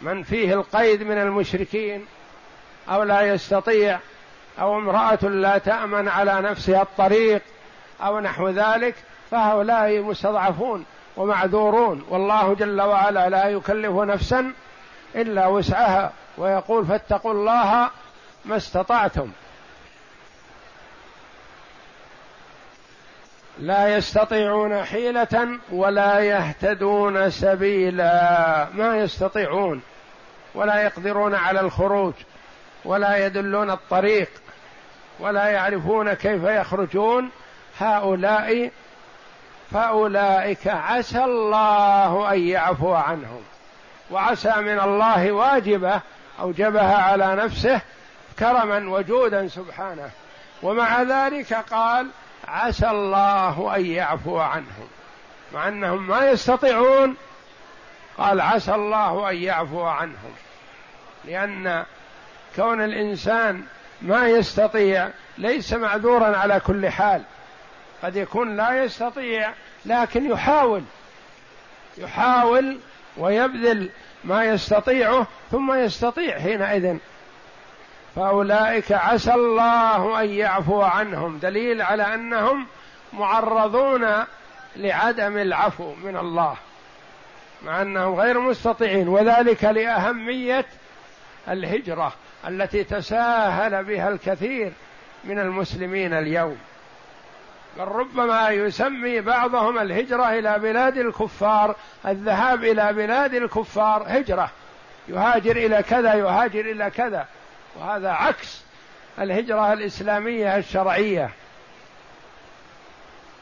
من 0.00 0.22
فيه 0.22 0.54
القيد 0.54 1.02
من 1.02 1.18
المشركين 1.18 2.06
أو 2.88 3.02
لا 3.02 3.20
يستطيع 3.20 3.98
أو 4.60 4.78
امرأة 4.78 5.18
لا 5.28 5.58
تأمن 5.58 6.08
على 6.08 6.40
نفسها 6.40 6.82
الطريق 6.82 7.42
أو 8.00 8.20
نحو 8.20 8.48
ذلك 8.48 8.94
فهؤلاء 9.30 10.02
مستضعفون 10.02 10.84
ومعذورون. 11.16 12.04
والله 12.08 12.54
جل 12.54 12.82
وعلا 12.82 13.28
لا 13.28 13.48
يكلف 13.48 13.96
نفسا 13.96 14.52
إلا 15.14 15.46
وسعها 15.46 16.12
ويقول 16.38 16.86
فاتقوا 16.86 17.32
الله 17.32 17.90
ما 18.44 18.56
استطعتم. 18.56 19.30
لا 23.58 23.96
يستطيعون 23.96 24.84
حيلة 24.84 25.58
ولا 25.72 26.20
يهتدون 26.20 27.30
سبيلا. 27.30 28.68
ما 28.74 28.96
يستطيعون. 28.96 29.82
ولا 30.54 30.82
يقدرون 30.82 31.34
على 31.34 31.60
الخروج. 31.60 32.12
ولا 32.84 33.26
يدلون 33.26 33.70
الطريق. 33.70 34.28
ولا 35.20 35.46
يعرفون 35.46 36.14
كيف 36.14 36.42
يخرجون. 36.42 37.30
هؤلاء 37.80 38.70
فأولئك 39.70 40.68
عسى 40.68 41.24
الله 41.24 42.32
أن 42.32 42.38
يعفو 42.40 42.94
عنهم. 42.94 43.42
وعسى 44.10 44.54
من 44.56 44.80
الله 44.80 45.32
واجبة 45.32 46.00
أوجبها 46.40 46.96
على 46.96 47.34
نفسه 47.34 47.80
كرما 48.38 48.90
وجودا 48.90 49.48
سبحانه. 49.48 50.10
ومع 50.62 51.02
ذلك 51.02 51.54
قال 51.54 52.06
عسى 52.48 52.90
الله 52.90 53.76
أن 53.76 53.86
يعفو 53.86 54.38
عنهم. 54.38 54.88
مع 55.52 55.68
انهم 55.68 56.06
ما 56.06 56.30
يستطيعون 56.30 57.16
قال 58.18 58.40
عسى 58.40 58.74
الله 58.74 59.30
أن 59.30 59.36
يعفو 59.36 59.84
عنهم. 59.84 60.34
لأن 61.24 61.84
كون 62.56 62.84
الإنسان 62.84 63.62
ما 64.02 64.28
يستطيع 64.28 65.08
ليس 65.38 65.72
معذورا 65.72 66.36
على 66.36 66.60
كل 66.60 66.88
حال. 66.88 67.22
قد 68.02 68.16
يكون 68.16 68.56
لا 68.56 68.84
يستطيع 68.84 69.52
لكن 69.84 70.30
يحاول. 70.30 70.82
يحاول 71.98 72.78
ويبذل 73.16 73.90
ما 74.24 74.44
يستطيعه 74.44 75.26
ثم 75.50 75.72
يستطيع 75.72 76.38
حينئذ. 76.38 76.96
فأولئك 78.16 78.92
عسى 78.92 79.34
الله 79.34 80.20
أن 80.20 80.30
يعفو 80.30 80.82
عنهم. 80.82 81.38
دليل 81.38 81.82
على 81.82 82.14
أنهم 82.14 82.66
معرضون 83.12 84.06
لعدم 84.76 85.36
العفو 85.36 85.94
من 85.94 86.16
الله 86.16 86.56
مع 87.62 87.82
أنهم 87.82 88.14
غير 88.14 88.40
مستطيعين 88.40 89.08
وذلك 89.08 89.64
لأهمية 89.64 90.66
الهجرة 91.48 92.12
التي 92.48 92.84
تساهل 92.84 93.84
بها 93.84 94.08
الكثير 94.08 94.72
من 95.24 95.38
المسلمين 95.38 96.12
اليوم. 96.12 96.58
بل 97.78 97.84
ربما 97.84 98.50
يسمي 98.50 99.20
بعضهم 99.20 99.78
الهجرة 99.78 100.38
إلى 100.38 100.58
بلاد 100.58 100.98
الكفار 100.98 101.76
الذهاب 102.06 102.64
إلى 102.64 102.92
بلاد 102.92 103.34
الكفار 103.34 104.04
هجرة 104.06 104.50
يهاجر 105.08 105.56
إلى 105.56 105.82
كذا 105.82 106.14
يهاجر 106.14 106.60
إلى 106.60 106.90
كذا. 106.90 107.26
وهذا 107.76 108.10
عكس 108.10 108.62
الهجرة 109.18 109.72
الإسلامية 109.72 110.56
الشرعية. 110.56 111.30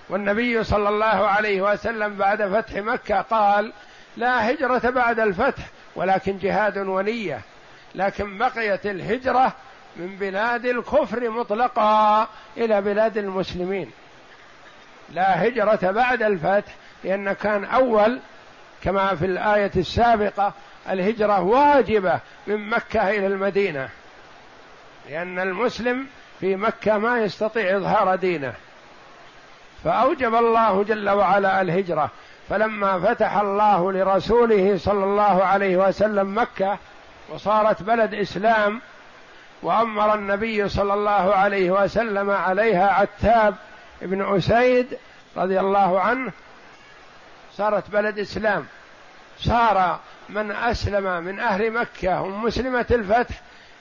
والنبي 0.08 0.64
صلى 0.64 0.88
الله 0.88 1.06
عليه 1.06 1.62
وسلم 1.62 2.16
بعد 2.16 2.42
فتح 2.42 2.74
مكة 2.74 3.20
قال 3.20 3.72
لا 4.16 4.50
هجرة 4.50 4.90
بعد 4.90 5.20
الفتح 5.20 5.62
ولكن 5.96 6.38
جهاد 6.38 6.78
ونية. 6.78 7.40
لكن 7.94 8.38
بقيت 8.38 8.86
الهجرة 8.86 9.52
من 9.96 10.16
بلاد 10.16 10.66
الكفر 10.66 11.30
مطلقا 11.30 12.28
إلى 12.56 12.80
بلاد 12.80 13.18
المسلمين. 13.18 13.90
لا 15.12 15.46
هجرة 15.46 15.90
بعد 15.90 16.22
الفتح 16.22 16.72
لأن 17.04 17.32
كان 17.32 17.64
أول 17.64 18.20
كما 18.82 19.14
في 19.14 19.26
الآية 19.26 19.70
السابقة 19.76 20.52
الهجرة 20.90 21.40
واجبة 21.40 22.20
من 22.46 22.68
مكة 22.68 23.10
إلى 23.10 23.26
المدينة. 23.26 23.88
لأن 25.10 25.38
المسلم 25.38 26.06
في 26.40 26.56
مكة 26.56 26.98
ما 26.98 27.18
يستطيع 27.18 27.76
إظهار 27.76 28.16
دينه. 28.16 28.54
فأوجب 29.84 30.34
الله 30.34 30.82
جل 30.82 31.10
وعلا 31.10 31.60
الهجرة. 31.60 32.10
فلما 32.48 33.00
فتح 33.00 33.36
الله 33.36 33.92
لرسوله 33.92 34.78
صلى 34.78 35.04
الله 35.04 35.44
عليه 35.44 35.76
وسلم 35.76 36.38
مكة 36.38 36.78
وصارت 37.28 37.82
بلد 37.82 38.14
إسلام 38.14 38.80
وأمر 39.62 40.14
النبي 40.14 40.68
صلى 40.68 40.94
الله 40.94 41.34
عليه 41.34 41.70
وسلم 41.70 42.30
عليها 42.30 42.92
عتاب 42.92 43.54
بن 44.02 44.36
أسيد 44.36 44.98
رضي 45.36 45.60
الله 45.60 46.00
عنه 46.00 46.32
صارت 47.52 47.90
بلد 47.90 48.18
إسلام. 48.18 48.66
صار 49.38 50.00
من 50.28 50.52
أسلم 50.52 51.24
من 51.24 51.40
أهل 51.40 51.70
مكة 51.70 52.22
ومسلمة 52.22 52.86
الفتح 52.90 53.34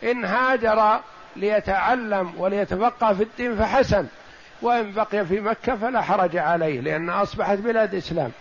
إن 0.03 0.25
هاجر 0.25 0.99
ليتعلم 1.35 2.33
وليتفقه 2.37 3.13
في 3.13 3.23
الدين 3.23 3.57
فحسن 3.57 4.07
وإن 4.61 4.91
بقي 4.91 5.25
في 5.25 5.39
مكة 5.39 5.75
فلا 5.75 6.01
حرج 6.01 6.37
عليه 6.37 6.81
لأن 6.81 7.09
أصبحت 7.09 7.57
بلاد 7.57 7.95
إسلام. 7.95 8.31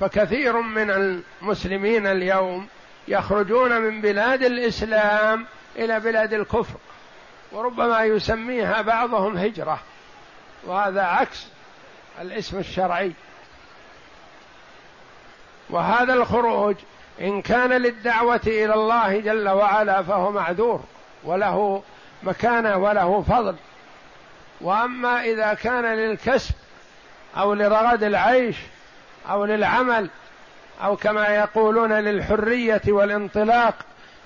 فكثير 0.00 0.60
من 0.60 0.90
المسلمين 0.90 2.06
اليوم 2.06 2.68
يخرجون 3.08 3.80
من 3.80 4.00
بلاد 4.00 4.42
الإسلام 4.42 5.46
إلى 5.76 6.00
بلاد 6.00 6.32
الكفر 6.32 6.78
وربما 7.52 8.04
يسميها 8.04 8.82
بعضهم 8.82 9.36
هجرة 9.36 9.80
وهذا 10.64 11.02
عكس 11.02 11.46
الاسم 12.20 12.58
الشرعي. 12.58 13.12
وهذا 15.70 16.14
الخروج 16.14 16.76
إن 17.20 17.42
كان 17.42 17.72
للدعوة 17.72 18.40
إلى 18.46 18.74
الله 18.74 19.20
جل 19.20 19.48
وعلا 19.48 20.02
فهو 20.02 20.30
معذور 20.30 20.84
وله 21.24 21.82
مكانة 22.22 22.76
وله 22.76 23.22
فضل. 23.22 23.56
وأما 24.60 25.24
إذا 25.24 25.54
كان 25.54 25.84
للكسب 25.84 26.54
أو 27.36 27.54
لرغد 27.54 28.02
العيش 28.02 28.56
أو 29.30 29.44
للعمل 29.44 30.10
أو 30.82 30.96
كما 30.96 31.28
يقولون 31.28 31.92
للحرية 31.92 32.82
والانطلاق 32.88 33.74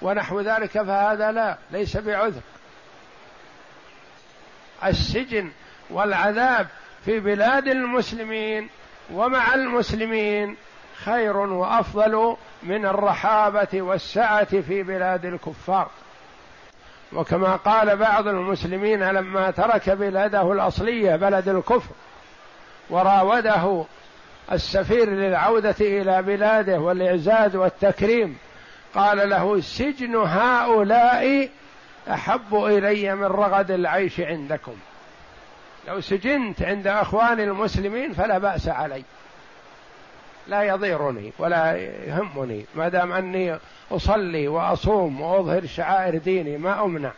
ونحو 0.03 0.41
ذلك 0.41 0.71
فهذا 0.71 1.33
لا 1.33 1.59
ليس 1.71 1.97
بعذر. 1.97 2.41
السجن 4.85 5.51
والعذاب 5.91 6.67
في 7.05 7.21
بلاد 7.21 7.69
المسلمين 7.69 8.69
ومع 9.13 9.55
المسلمين 9.55 10.57
خير 11.05 11.37
وأفضل 11.37 12.37
من 12.63 12.87
الرحابة 12.87 13.83
والسعة 13.83 14.61
في 14.61 14.83
بلاد 14.83 15.25
الكفار. 15.25 15.91
وكما 17.13 17.57
قال 17.57 17.97
بعض 17.97 18.29
المسلمين 18.29 19.03
لما 19.03 19.51
ترك 19.51 19.91
بلاده 19.91 20.53
الأصلية 20.53 21.17
بلد 21.17 21.49
الكفر 21.49 21.91
وراوده 22.91 23.85
السفير 24.53 25.11
للعودة 25.11 25.75
إلى 25.81 26.23
بلاده 26.23 26.79
والإعزاز 26.79 27.57
والتكريم 27.57 28.39
قال 28.95 29.31
له 29.31 29.61
سجن 29.61 30.17
هؤلاء 30.17 31.49
أحب 32.11 32.55
إلي 32.55 33.15
من 33.15 33.25
رغد 33.25 33.71
العيش 33.71 34.21
عندكم. 34.21 34.75
لو 35.89 36.01
سجنت 36.01 36.63
عند 36.63 36.87
أخواني 36.87 37.45
المسلمين 37.45 38.13
فلا 38.13 38.39
بأس 38.39 38.69
علي. 38.69 39.05
لا 40.51 40.63
يضيرني 40.63 41.33
ولا 41.39 41.77
يهمني 42.07 42.65
ما 42.75 42.89
دام 42.89 43.13
أني 43.13 43.59
أصلي 43.91 44.49
وأصوم 44.49 45.21
وأظهر 45.21 45.67
شعائر 45.67 46.19
ديني 46.19 46.59
ما 46.59 46.85
أمنع. 46.85 47.11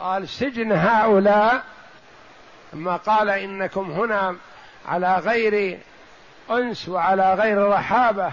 قال 0.00 0.28
سجن 0.28 0.72
هؤلاء 0.72 1.62
ما 2.72 2.96
قال 2.96 3.30
إنكم 3.30 3.90
هنا 3.90 4.36
على 4.88 5.16
غير 5.16 5.78
أنس 6.50 6.88
وعلى 6.88 7.34
غير 7.34 7.68
رحابة. 7.68 8.32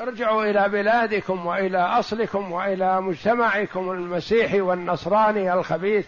ارجعوا 0.00 0.44
إلى 0.44 0.68
بلادكم 0.68 1.46
وإلى 1.46 1.78
أصلكم 1.78 2.52
وإلى 2.52 3.00
مجتمعكم 3.00 3.90
المسيحي 3.90 4.60
والنصراني 4.60 5.52
الخبيث. 5.52 6.06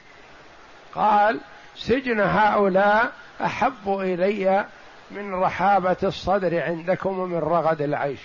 قال 0.94 1.40
سجن 1.76 2.20
هؤلاء 2.20 3.12
أحب 3.44 3.88
إلي 3.88 4.66
من 5.10 5.34
رحابة 5.34 5.96
الصدر 6.02 6.62
عندكم 6.62 7.18
ومن 7.18 7.38
رغد 7.38 7.82
العيش. 7.82 8.20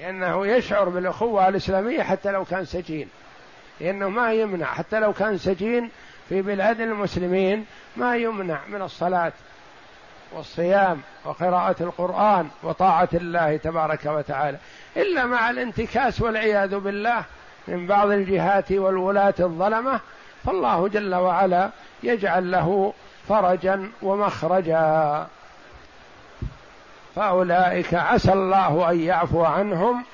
لأنه 0.00 0.46
يشعر 0.46 0.88
بالأخوة 0.88 1.48
الإسلامية 1.48 2.02
حتى 2.02 2.30
لو 2.30 2.44
كان 2.44 2.64
سجين. 2.64 3.08
لأنه 3.80 4.08
ما 4.08 4.32
يمنع 4.32 4.66
حتى 4.66 5.00
لو 5.00 5.12
كان 5.12 5.38
سجين 5.38 5.90
في 6.28 6.42
بلاد 6.42 6.80
المسلمين 6.80 7.66
ما 7.96 8.16
يمنع 8.16 8.60
من 8.68 8.82
الصلاة 8.82 9.32
والصيام 10.32 11.00
وقراءة 11.24 11.82
القرآن 11.82 12.48
وطاعة 12.62 13.08
الله 13.14 13.56
تبارك 13.56 14.06
وتعالى. 14.06 14.58
إلا 14.96 15.26
مع 15.26 15.50
الانتكاس 15.50 16.20
والعياذ 16.20 16.78
بالله 16.78 17.24
من 17.68 17.86
بعض 17.86 18.10
الجهات 18.10 18.72
والولاة 18.72 19.34
الظلمة 19.40 20.00
فالله 20.44 20.88
جل 20.88 21.14
وعلا 21.14 21.70
يجعل 22.02 22.50
له 22.50 22.92
فرجا 23.30 23.90
ومخرجا. 24.02 25.26
فأولئك 27.16 27.94
عسى 27.94 28.32
الله 28.32 28.90
أن 28.90 29.00
يعفو 29.00 29.44
عنهم 29.44 30.04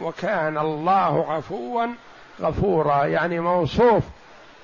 وكان 0.00 0.58
الله 0.58 1.32
عفوا 1.32 1.86
غفورا 2.40 3.04
يعني 3.04 3.40
موصوف 3.40 4.02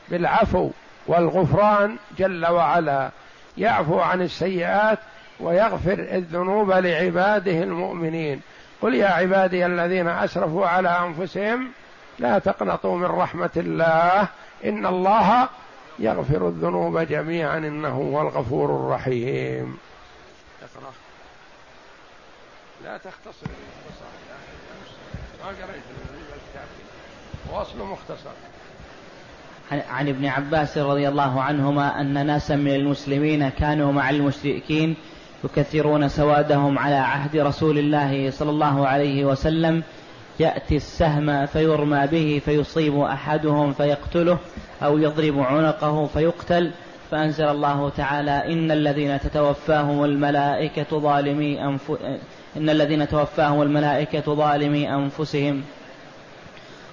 بالعفو 0.09 0.71
والغفران 1.07 1.97
جل 2.19 2.47
وعلا. 2.47 3.11
يعفو 3.59 4.01
عن 4.01 4.23
السيئات 4.23 4.99
ويغفر 5.41 5.99
الذنوب 5.99 6.71
لعباده 6.71 7.63
المؤمنين. 7.63 8.41
قل 8.83 8.95
يا 8.95 9.09
عبادي 9.09 9.67
الذين 9.67 10.09
أسرفوا 10.09 10.67
على 10.67 10.89
أنفسهم 10.89 11.69
لا 12.19 12.39
تقنطوا 12.39 12.97
من 12.97 13.07
رحمة 13.07 13.51
الله 13.57 14.27
إن 14.65 14.87
الله 14.87 15.49
يغفر 15.99 16.49
الذنوب 16.49 16.99
جميعا 16.99 17.59
إنه 17.59 17.89
هو 17.89 18.21
الغفور 18.21 18.71
الرحيم. 18.77 19.79
اقرأ. 20.63 20.93
لا 22.85 22.97
تختصر. 22.97 23.47
ما 25.41 25.49
قريت 25.49 25.83
واصل 27.53 27.79
مختصر. 27.79 28.31
عن 29.71 30.09
ابن 30.09 30.27
عباس 30.27 30.79
رضي 30.79 31.09
الله 31.09 31.43
عنهما 31.43 32.01
أن 32.01 32.27
ناسا 32.27 32.57
من 32.57 32.75
المسلمين 32.75 33.49
كانوا 33.49 33.93
مع 33.93 34.11
المشركين 34.11 34.97
يكثرون 35.45 36.09
سوادهم 36.09 36.79
على 36.79 36.95
عهد 36.95 37.37
رسول 37.37 37.79
الله 37.79 38.31
صلى 38.31 38.51
الله 38.51 38.87
عليه 38.89 39.25
وسلم 39.25 39.83
يأتي 40.43 40.77
السهم 40.77 41.47
فيرمى 41.47 42.07
به 42.07 42.43
فيصيب 42.45 43.01
أحدهم 43.01 43.73
فيقتله 43.73 44.39
أو 44.83 44.99
يضرب 44.99 45.39
عنقه 45.39 46.07
فيقتل 46.07 46.71
فأنزل 47.11 47.45
الله 47.45 47.89
تعالى 47.89 48.53
إن 48.53 48.71
الذين 48.71 49.21
تتوفاهم 49.21 50.05
الملائكة 50.05 50.99
ظالمي 50.99 51.65
أنف... 51.65 51.93
إن 52.57 52.71
الذين 52.71 53.09
توفاهم 53.09 53.63
الملائكة 53.63 54.35
ظالمي 54.35 54.95
أنفسهم. 54.95 55.63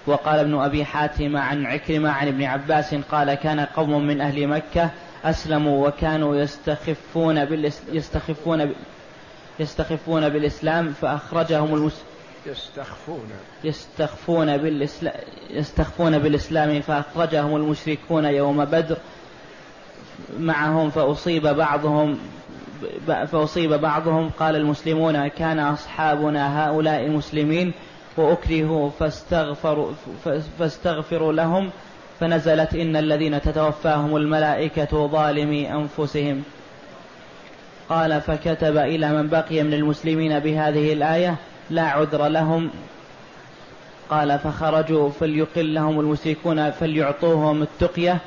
وقال 0.07 0.39
ابن 0.39 0.55
أبي 0.59 0.85
حاتم 0.85 1.37
عن 1.37 1.65
عكرمة 1.65 2.09
عن 2.09 2.27
ابن 2.27 2.43
عباس 2.43 2.95
قال 2.95 3.33
كان 3.33 3.59
قوم 3.59 4.07
من 4.07 4.21
أهل 4.21 4.47
مكة 4.47 4.89
أسلموا 5.23 5.87
وكانوا 5.87 6.35
يستخفون 6.35 7.45
بالإس... 7.45 7.81
يستخفون 7.91 8.65
ب... 8.65 8.71
يستخفون 9.59 10.29
بالإسلام 10.29 10.93
فأخرجهم 10.93 11.75
المس... 11.75 12.01
يستخفون. 12.51 13.29
يستخفون 13.63 14.57
بالإسلام 14.57 15.13
يستخفون 15.49 16.19
بالإسلام 16.19 16.81
فأخرجهم 16.81 17.55
المشركون 17.55 18.25
يوم 18.25 18.65
بدر 18.65 18.97
معهم 20.39 20.89
فأصيب 20.89 21.47
بعضهم 21.47 22.19
فأصيب 23.07 23.73
بعضهم. 23.73 24.29
قال 24.39 24.55
المسلمون 24.55 25.27
كان 25.27 25.59
أصحابنا 25.59 26.69
هؤلاء 26.69 27.09
مسلمين 27.09 27.73
وأكرهوا 28.17 28.89
فاستغفروا 28.89 29.91
فاستغفروا 30.59 31.33
لهم 31.33 31.71
فنزلت 32.19 32.75
إن 32.75 32.95
الذين 32.95 33.41
تتوفاهم 33.41 34.15
الملائكة 34.15 35.07
ظالمي 35.07 35.73
أنفسهم. 35.73 36.43
قال 37.89 38.21
فكتب 38.21 38.77
إلى 38.77 39.11
من 39.11 39.27
بقي 39.27 39.63
من 39.63 39.73
المسلمين 39.73 40.39
بهذه 40.39 40.93
الآية 40.93 41.35
لا 41.69 41.81
عذر 41.81 42.27
لهم. 42.27 42.69
قال 44.09 44.39
فخرجوا 44.39 45.09
فليقل 45.09 45.73
لهم 45.73 45.99
المشركون 45.99 46.71
فليعطوهم 46.71 47.61
التقية. 47.61 48.17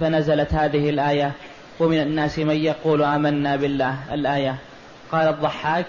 فنزلت 0.00 0.54
هذه 0.54 0.90
الآية. 0.90 1.32
ومن 1.80 2.00
الناس 2.00 2.38
من 2.38 2.56
يقول 2.56 3.02
آمنا 3.02 3.56
بالله. 3.56 4.14
الآية. 4.14 4.56
قال 5.12 5.28
الضحاك. 5.28 5.86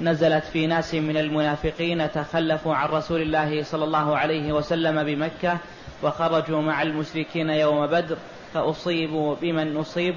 نزلت 0.00 0.44
في 0.44 0.66
ناس 0.66 0.94
من 0.94 1.16
المنافقين 1.16 2.12
تخلفوا 2.12 2.74
عن 2.74 2.88
رسول 2.88 3.22
الله 3.22 3.62
صلى 3.62 3.84
الله 3.84 4.16
عليه 4.16 4.52
وسلم 4.52 5.04
بمكة. 5.04 5.58
وخرجوا 6.02 6.62
مع 6.62 6.82
المشركين 6.82 7.50
يوم 7.50 7.86
بدر. 7.86 8.16
فأصيبوا 8.54 9.34
بمن 9.42 9.76
أصيب. 9.76 10.14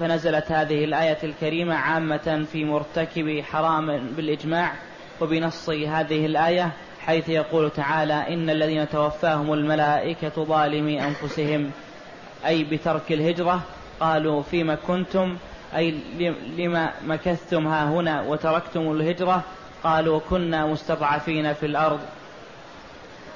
فنزلت 0.00 0.52
هذه 0.52 0.84
الآية 0.84 1.18
الكريمة 1.24 1.74
عامة 1.74 2.46
في 2.52 2.64
مرتكب 2.64 3.40
حرام 3.40 4.06
بالإجماع. 4.16 4.72
وبنص 5.20 5.68
هذه 5.70 6.26
الآية 6.26 6.72
حيث 7.00 7.28
يقول 7.28 7.70
تعالى 7.70 8.34
إن 8.34 8.50
الذين 8.50 8.88
توفاهم 8.88 9.52
الملائكة 9.52 10.44
ظالمي 10.44 11.04
أنفسهم. 11.04 11.70
أي 12.46 12.64
بترك 12.64 13.12
الهجرة. 13.12 13.60
قالوا 14.00 14.42
فيما 14.42 14.74
كنتم؟ 14.74 15.36
أي 15.76 15.94
لما 16.58 16.90
مكثتم 17.06 17.66
ها 17.66 17.84
هنا 17.84 18.22
وتركتم 18.22 18.92
الهجرة؟ 18.92 19.42
قالوا 19.84 20.20
كنا 20.30 20.66
مستضعفين 20.66 21.52
في 21.52 21.66
الأرض. 21.66 22.00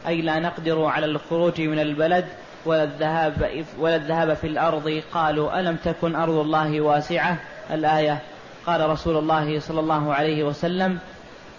أي 0.06 0.22
لا 0.22 0.38
نقدر 0.38 0.84
على 0.84 1.06
الخروج 1.06 1.60
من 1.60 1.78
البلد 1.78 2.24
ولا 2.66 2.82
الذهاب 2.82 3.64
ولا 3.78 3.96
الذهاب 3.96 4.34
في 4.34 4.46
الأرض. 4.46 5.02
قالوا 5.12 5.60
ألم 5.60 5.76
تكن 5.76 6.14
أرض 6.14 6.34
الله 6.34 6.80
واسعة؟ 6.80 7.36
الآية. 7.70 8.18
قال 8.66 8.90
رسول 8.90 9.16
الله 9.16 9.60
صلى 9.60 9.80
الله 9.80 10.14
عليه 10.14 10.44
وسلم 10.44 10.98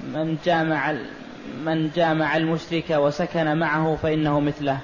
من 0.03 0.37
جامع 0.45 0.93
من 1.65 1.91
جامع 1.95 2.37
المشرك 2.37 2.89
وسكن 2.89 3.57
معه 3.57 3.97
فإنه 4.03 4.39
مثله. 4.39 4.79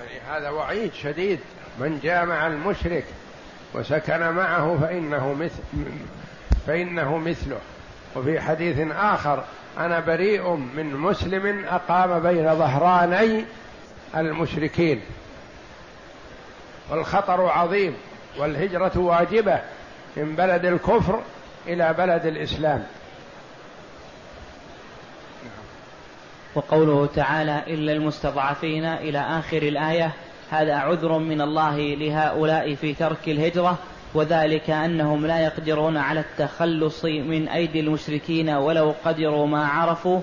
يعني 0.00 0.20
هذا 0.30 0.50
وعيد 0.50 0.94
شديد. 0.94 1.38
من 1.80 2.00
جامع 2.02 2.46
المشرك 2.46 3.04
وسكن 3.74 4.20
معه 4.20 4.78
فإنه 4.80 5.32
مثل 5.32 5.84
فإنه 6.66 7.18
مثله. 7.18 7.58
وفي 8.16 8.40
حديث 8.40 8.78
آخر 8.92 9.44
أنا 9.78 10.00
بريء 10.00 10.50
من 10.50 10.96
مسلم 10.96 11.64
أقام 11.64 12.20
بين 12.20 12.54
ظهراني 12.54 13.44
المشركين. 14.16 15.00
والخطر 16.90 17.46
عظيم 17.46 17.94
والهجرة 18.38 18.98
واجبة 18.98 19.60
من 20.16 20.36
بلد 20.36 20.64
الكفر 20.64 21.20
إلى 21.66 21.94
بلد 21.98 22.26
الإسلام. 22.26 22.86
وقوله 26.54 27.06
تعالى 27.06 27.62
إلا 27.66 27.92
المستضعفين 27.92 28.84
إلى 28.84 29.18
آخر 29.18 29.62
الآية 29.62 30.12
هذا 30.50 30.74
عذر 30.74 31.18
من 31.18 31.40
الله 31.40 31.78
لهؤلاء 31.78 32.74
في 32.74 32.94
ترك 32.94 33.28
الهجرة 33.28 33.78
وذلك 34.14 34.70
أنهم 34.70 35.26
لا 35.26 35.40
يقدرون 35.40 35.96
على 35.96 36.20
التخلص 36.20 37.04
من 37.04 37.48
أيدي 37.48 37.80
المشركين 37.80 38.50
ولو 38.50 38.94
قدروا 39.04 39.46
ما 39.46 39.66
عرفوا 39.66 40.20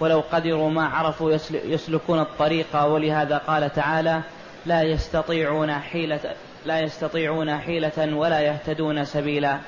ولو 0.00 0.22
قدروا 0.32 0.70
ما 0.70 0.86
عرفوا 0.86 1.32
يسلكون 1.50 2.20
الطريق. 2.20 2.84
ولهذا 2.84 3.38
قال 3.38 3.72
تعالى 3.72 4.20
لا 4.66 4.82
يستطيعون 4.82 5.72
حيلة 5.72 6.20
لا 6.66 6.80
يستطيعون 6.80 7.58
حيلة 7.58 8.16
ولا 8.16 8.40
يهتدون 8.40 9.04
سبيلا. 9.04 9.58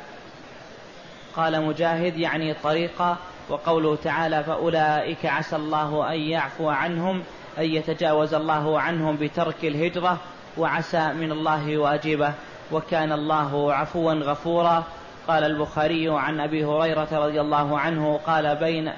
قال 1.36 1.62
مجاهد 1.62 2.18
يعني 2.18 2.54
طريقا 2.54 3.16
وقوله 3.50 3.96
تعالى 3.96 4.44
فأولئك 4.44 5.26
عسى 5.26 5.56
الله 5.56 6.12
أن 6.12 6.20
يعفو 6.20 6.68
عنهم 6.68 7.22
أن 7.58 7.64
يتجاوز 7.64 8.34
الله 8.34 8.80
عنهم 8.80 9.16
بترك 9.16 9.64
الهجرة 9.64 10.18
وعسى 10.58 11.12
من 11.12 11.32
الله 11.32 11.78
واجبه. 11.78 12.32
وكان 12.72 13.12
الله 13.12 13.74
عفوا 13.74 14.12
غفورا. 14.12 14.84
قال 15.28 15.44
البخاري 15.44 16.08
عن 16.08 16.40
أبي 16.40 16.64
هريرة 16.64 17.08
رضي 17.12 17.40
الله 17.40 17.78
عنه 17.78 18.20
قال 18.26 18.56
بين 18.56 18.92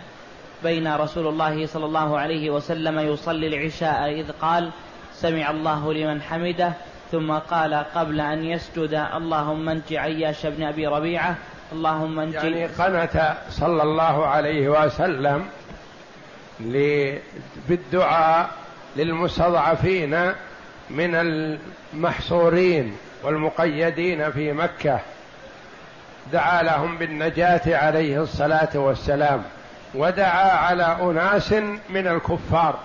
بين 0.63 0.97
رسول 0.97 1.27
الله 1.27 1.67
صلى 1.67 1.87
الله 1.87 2.19
عليه 2.19 2.51
وسلم 2.51 2.99
يصلي 2.99 3.47
العشاء 3.47 4.21
إذ 4.21 4.33
قال 4.33 4.71
سمع 5.13 5.51
الله 5.51 5.93
لمن 5.93 6.23
حمده. 6.23 6.73
ثم 7.13 7.33
قال 7.33 7.75
قبل 7.75 8.21
أن 8.21 8.45
يسجد 8.45 8.95
اللهم 9.17 9.69
انج 9.69 9.95
عياش 9.95 10.47
بن 10.47 10.63
أبي 10.63 10.87
ربيعة. 10.87 11.37
اللهم 11.73 12.21
انج 12.21 12.35
يعني 12.35 12.67
قنت 12.67 13.35
صلى 13.51 13.83
الله 13.83 14.27
عليه 14.27 14.69
وسلم 14.69 15.47
بالدعاء 17.69 18.51
للمستضعفين 18.97 20.33
من 20.91 21.15
المحصورين 21.95 22.97
والمقيدين 23.23 24.33
في 24.33 24.53
مكة. 24.53 25.01
دعا 26.33 26.63
لهم 26.63 26.99
بالنجاة 26.99 27.63
عليه 27.67 28.23
الصلاة 28.23 28.71
والسلام 28.75 29.43
ودعا 29.95 30.51
على 30.51 30.97
أناس 31.03 31.53
من 31.89 32.07
الكفار. 32.07 32.79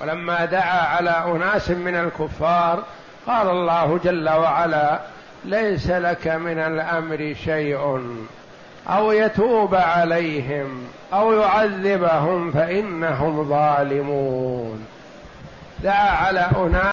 ولما 0.00 0.44
دعا 0.44 0.80
على 0.86 1.10
أناس 1.10 1.70
من 1.70 1.96
الكفار 1.96 2.84
قال 3.26 3.50
الله 3.50 4.00
جل 4.04 4.28
وعلا 4.28 5.00
ليس 5.44 5.90
لك 5.90 6.28
من 6.28 6.58
الأمر 6.58 7.34
شيء. 7.44 8.00
أو 8.88 9.12
يتوب 9.12 9.74
عليهم 9.74 10.84
أو 11.12 11.32
يعذبهم 11.32 12.50
فإنهم 12.52 13.48
ظالمون. 13.48 14.86
دعا 15.84 16.10
على 16.10 16.48
أناس 16.56 16.80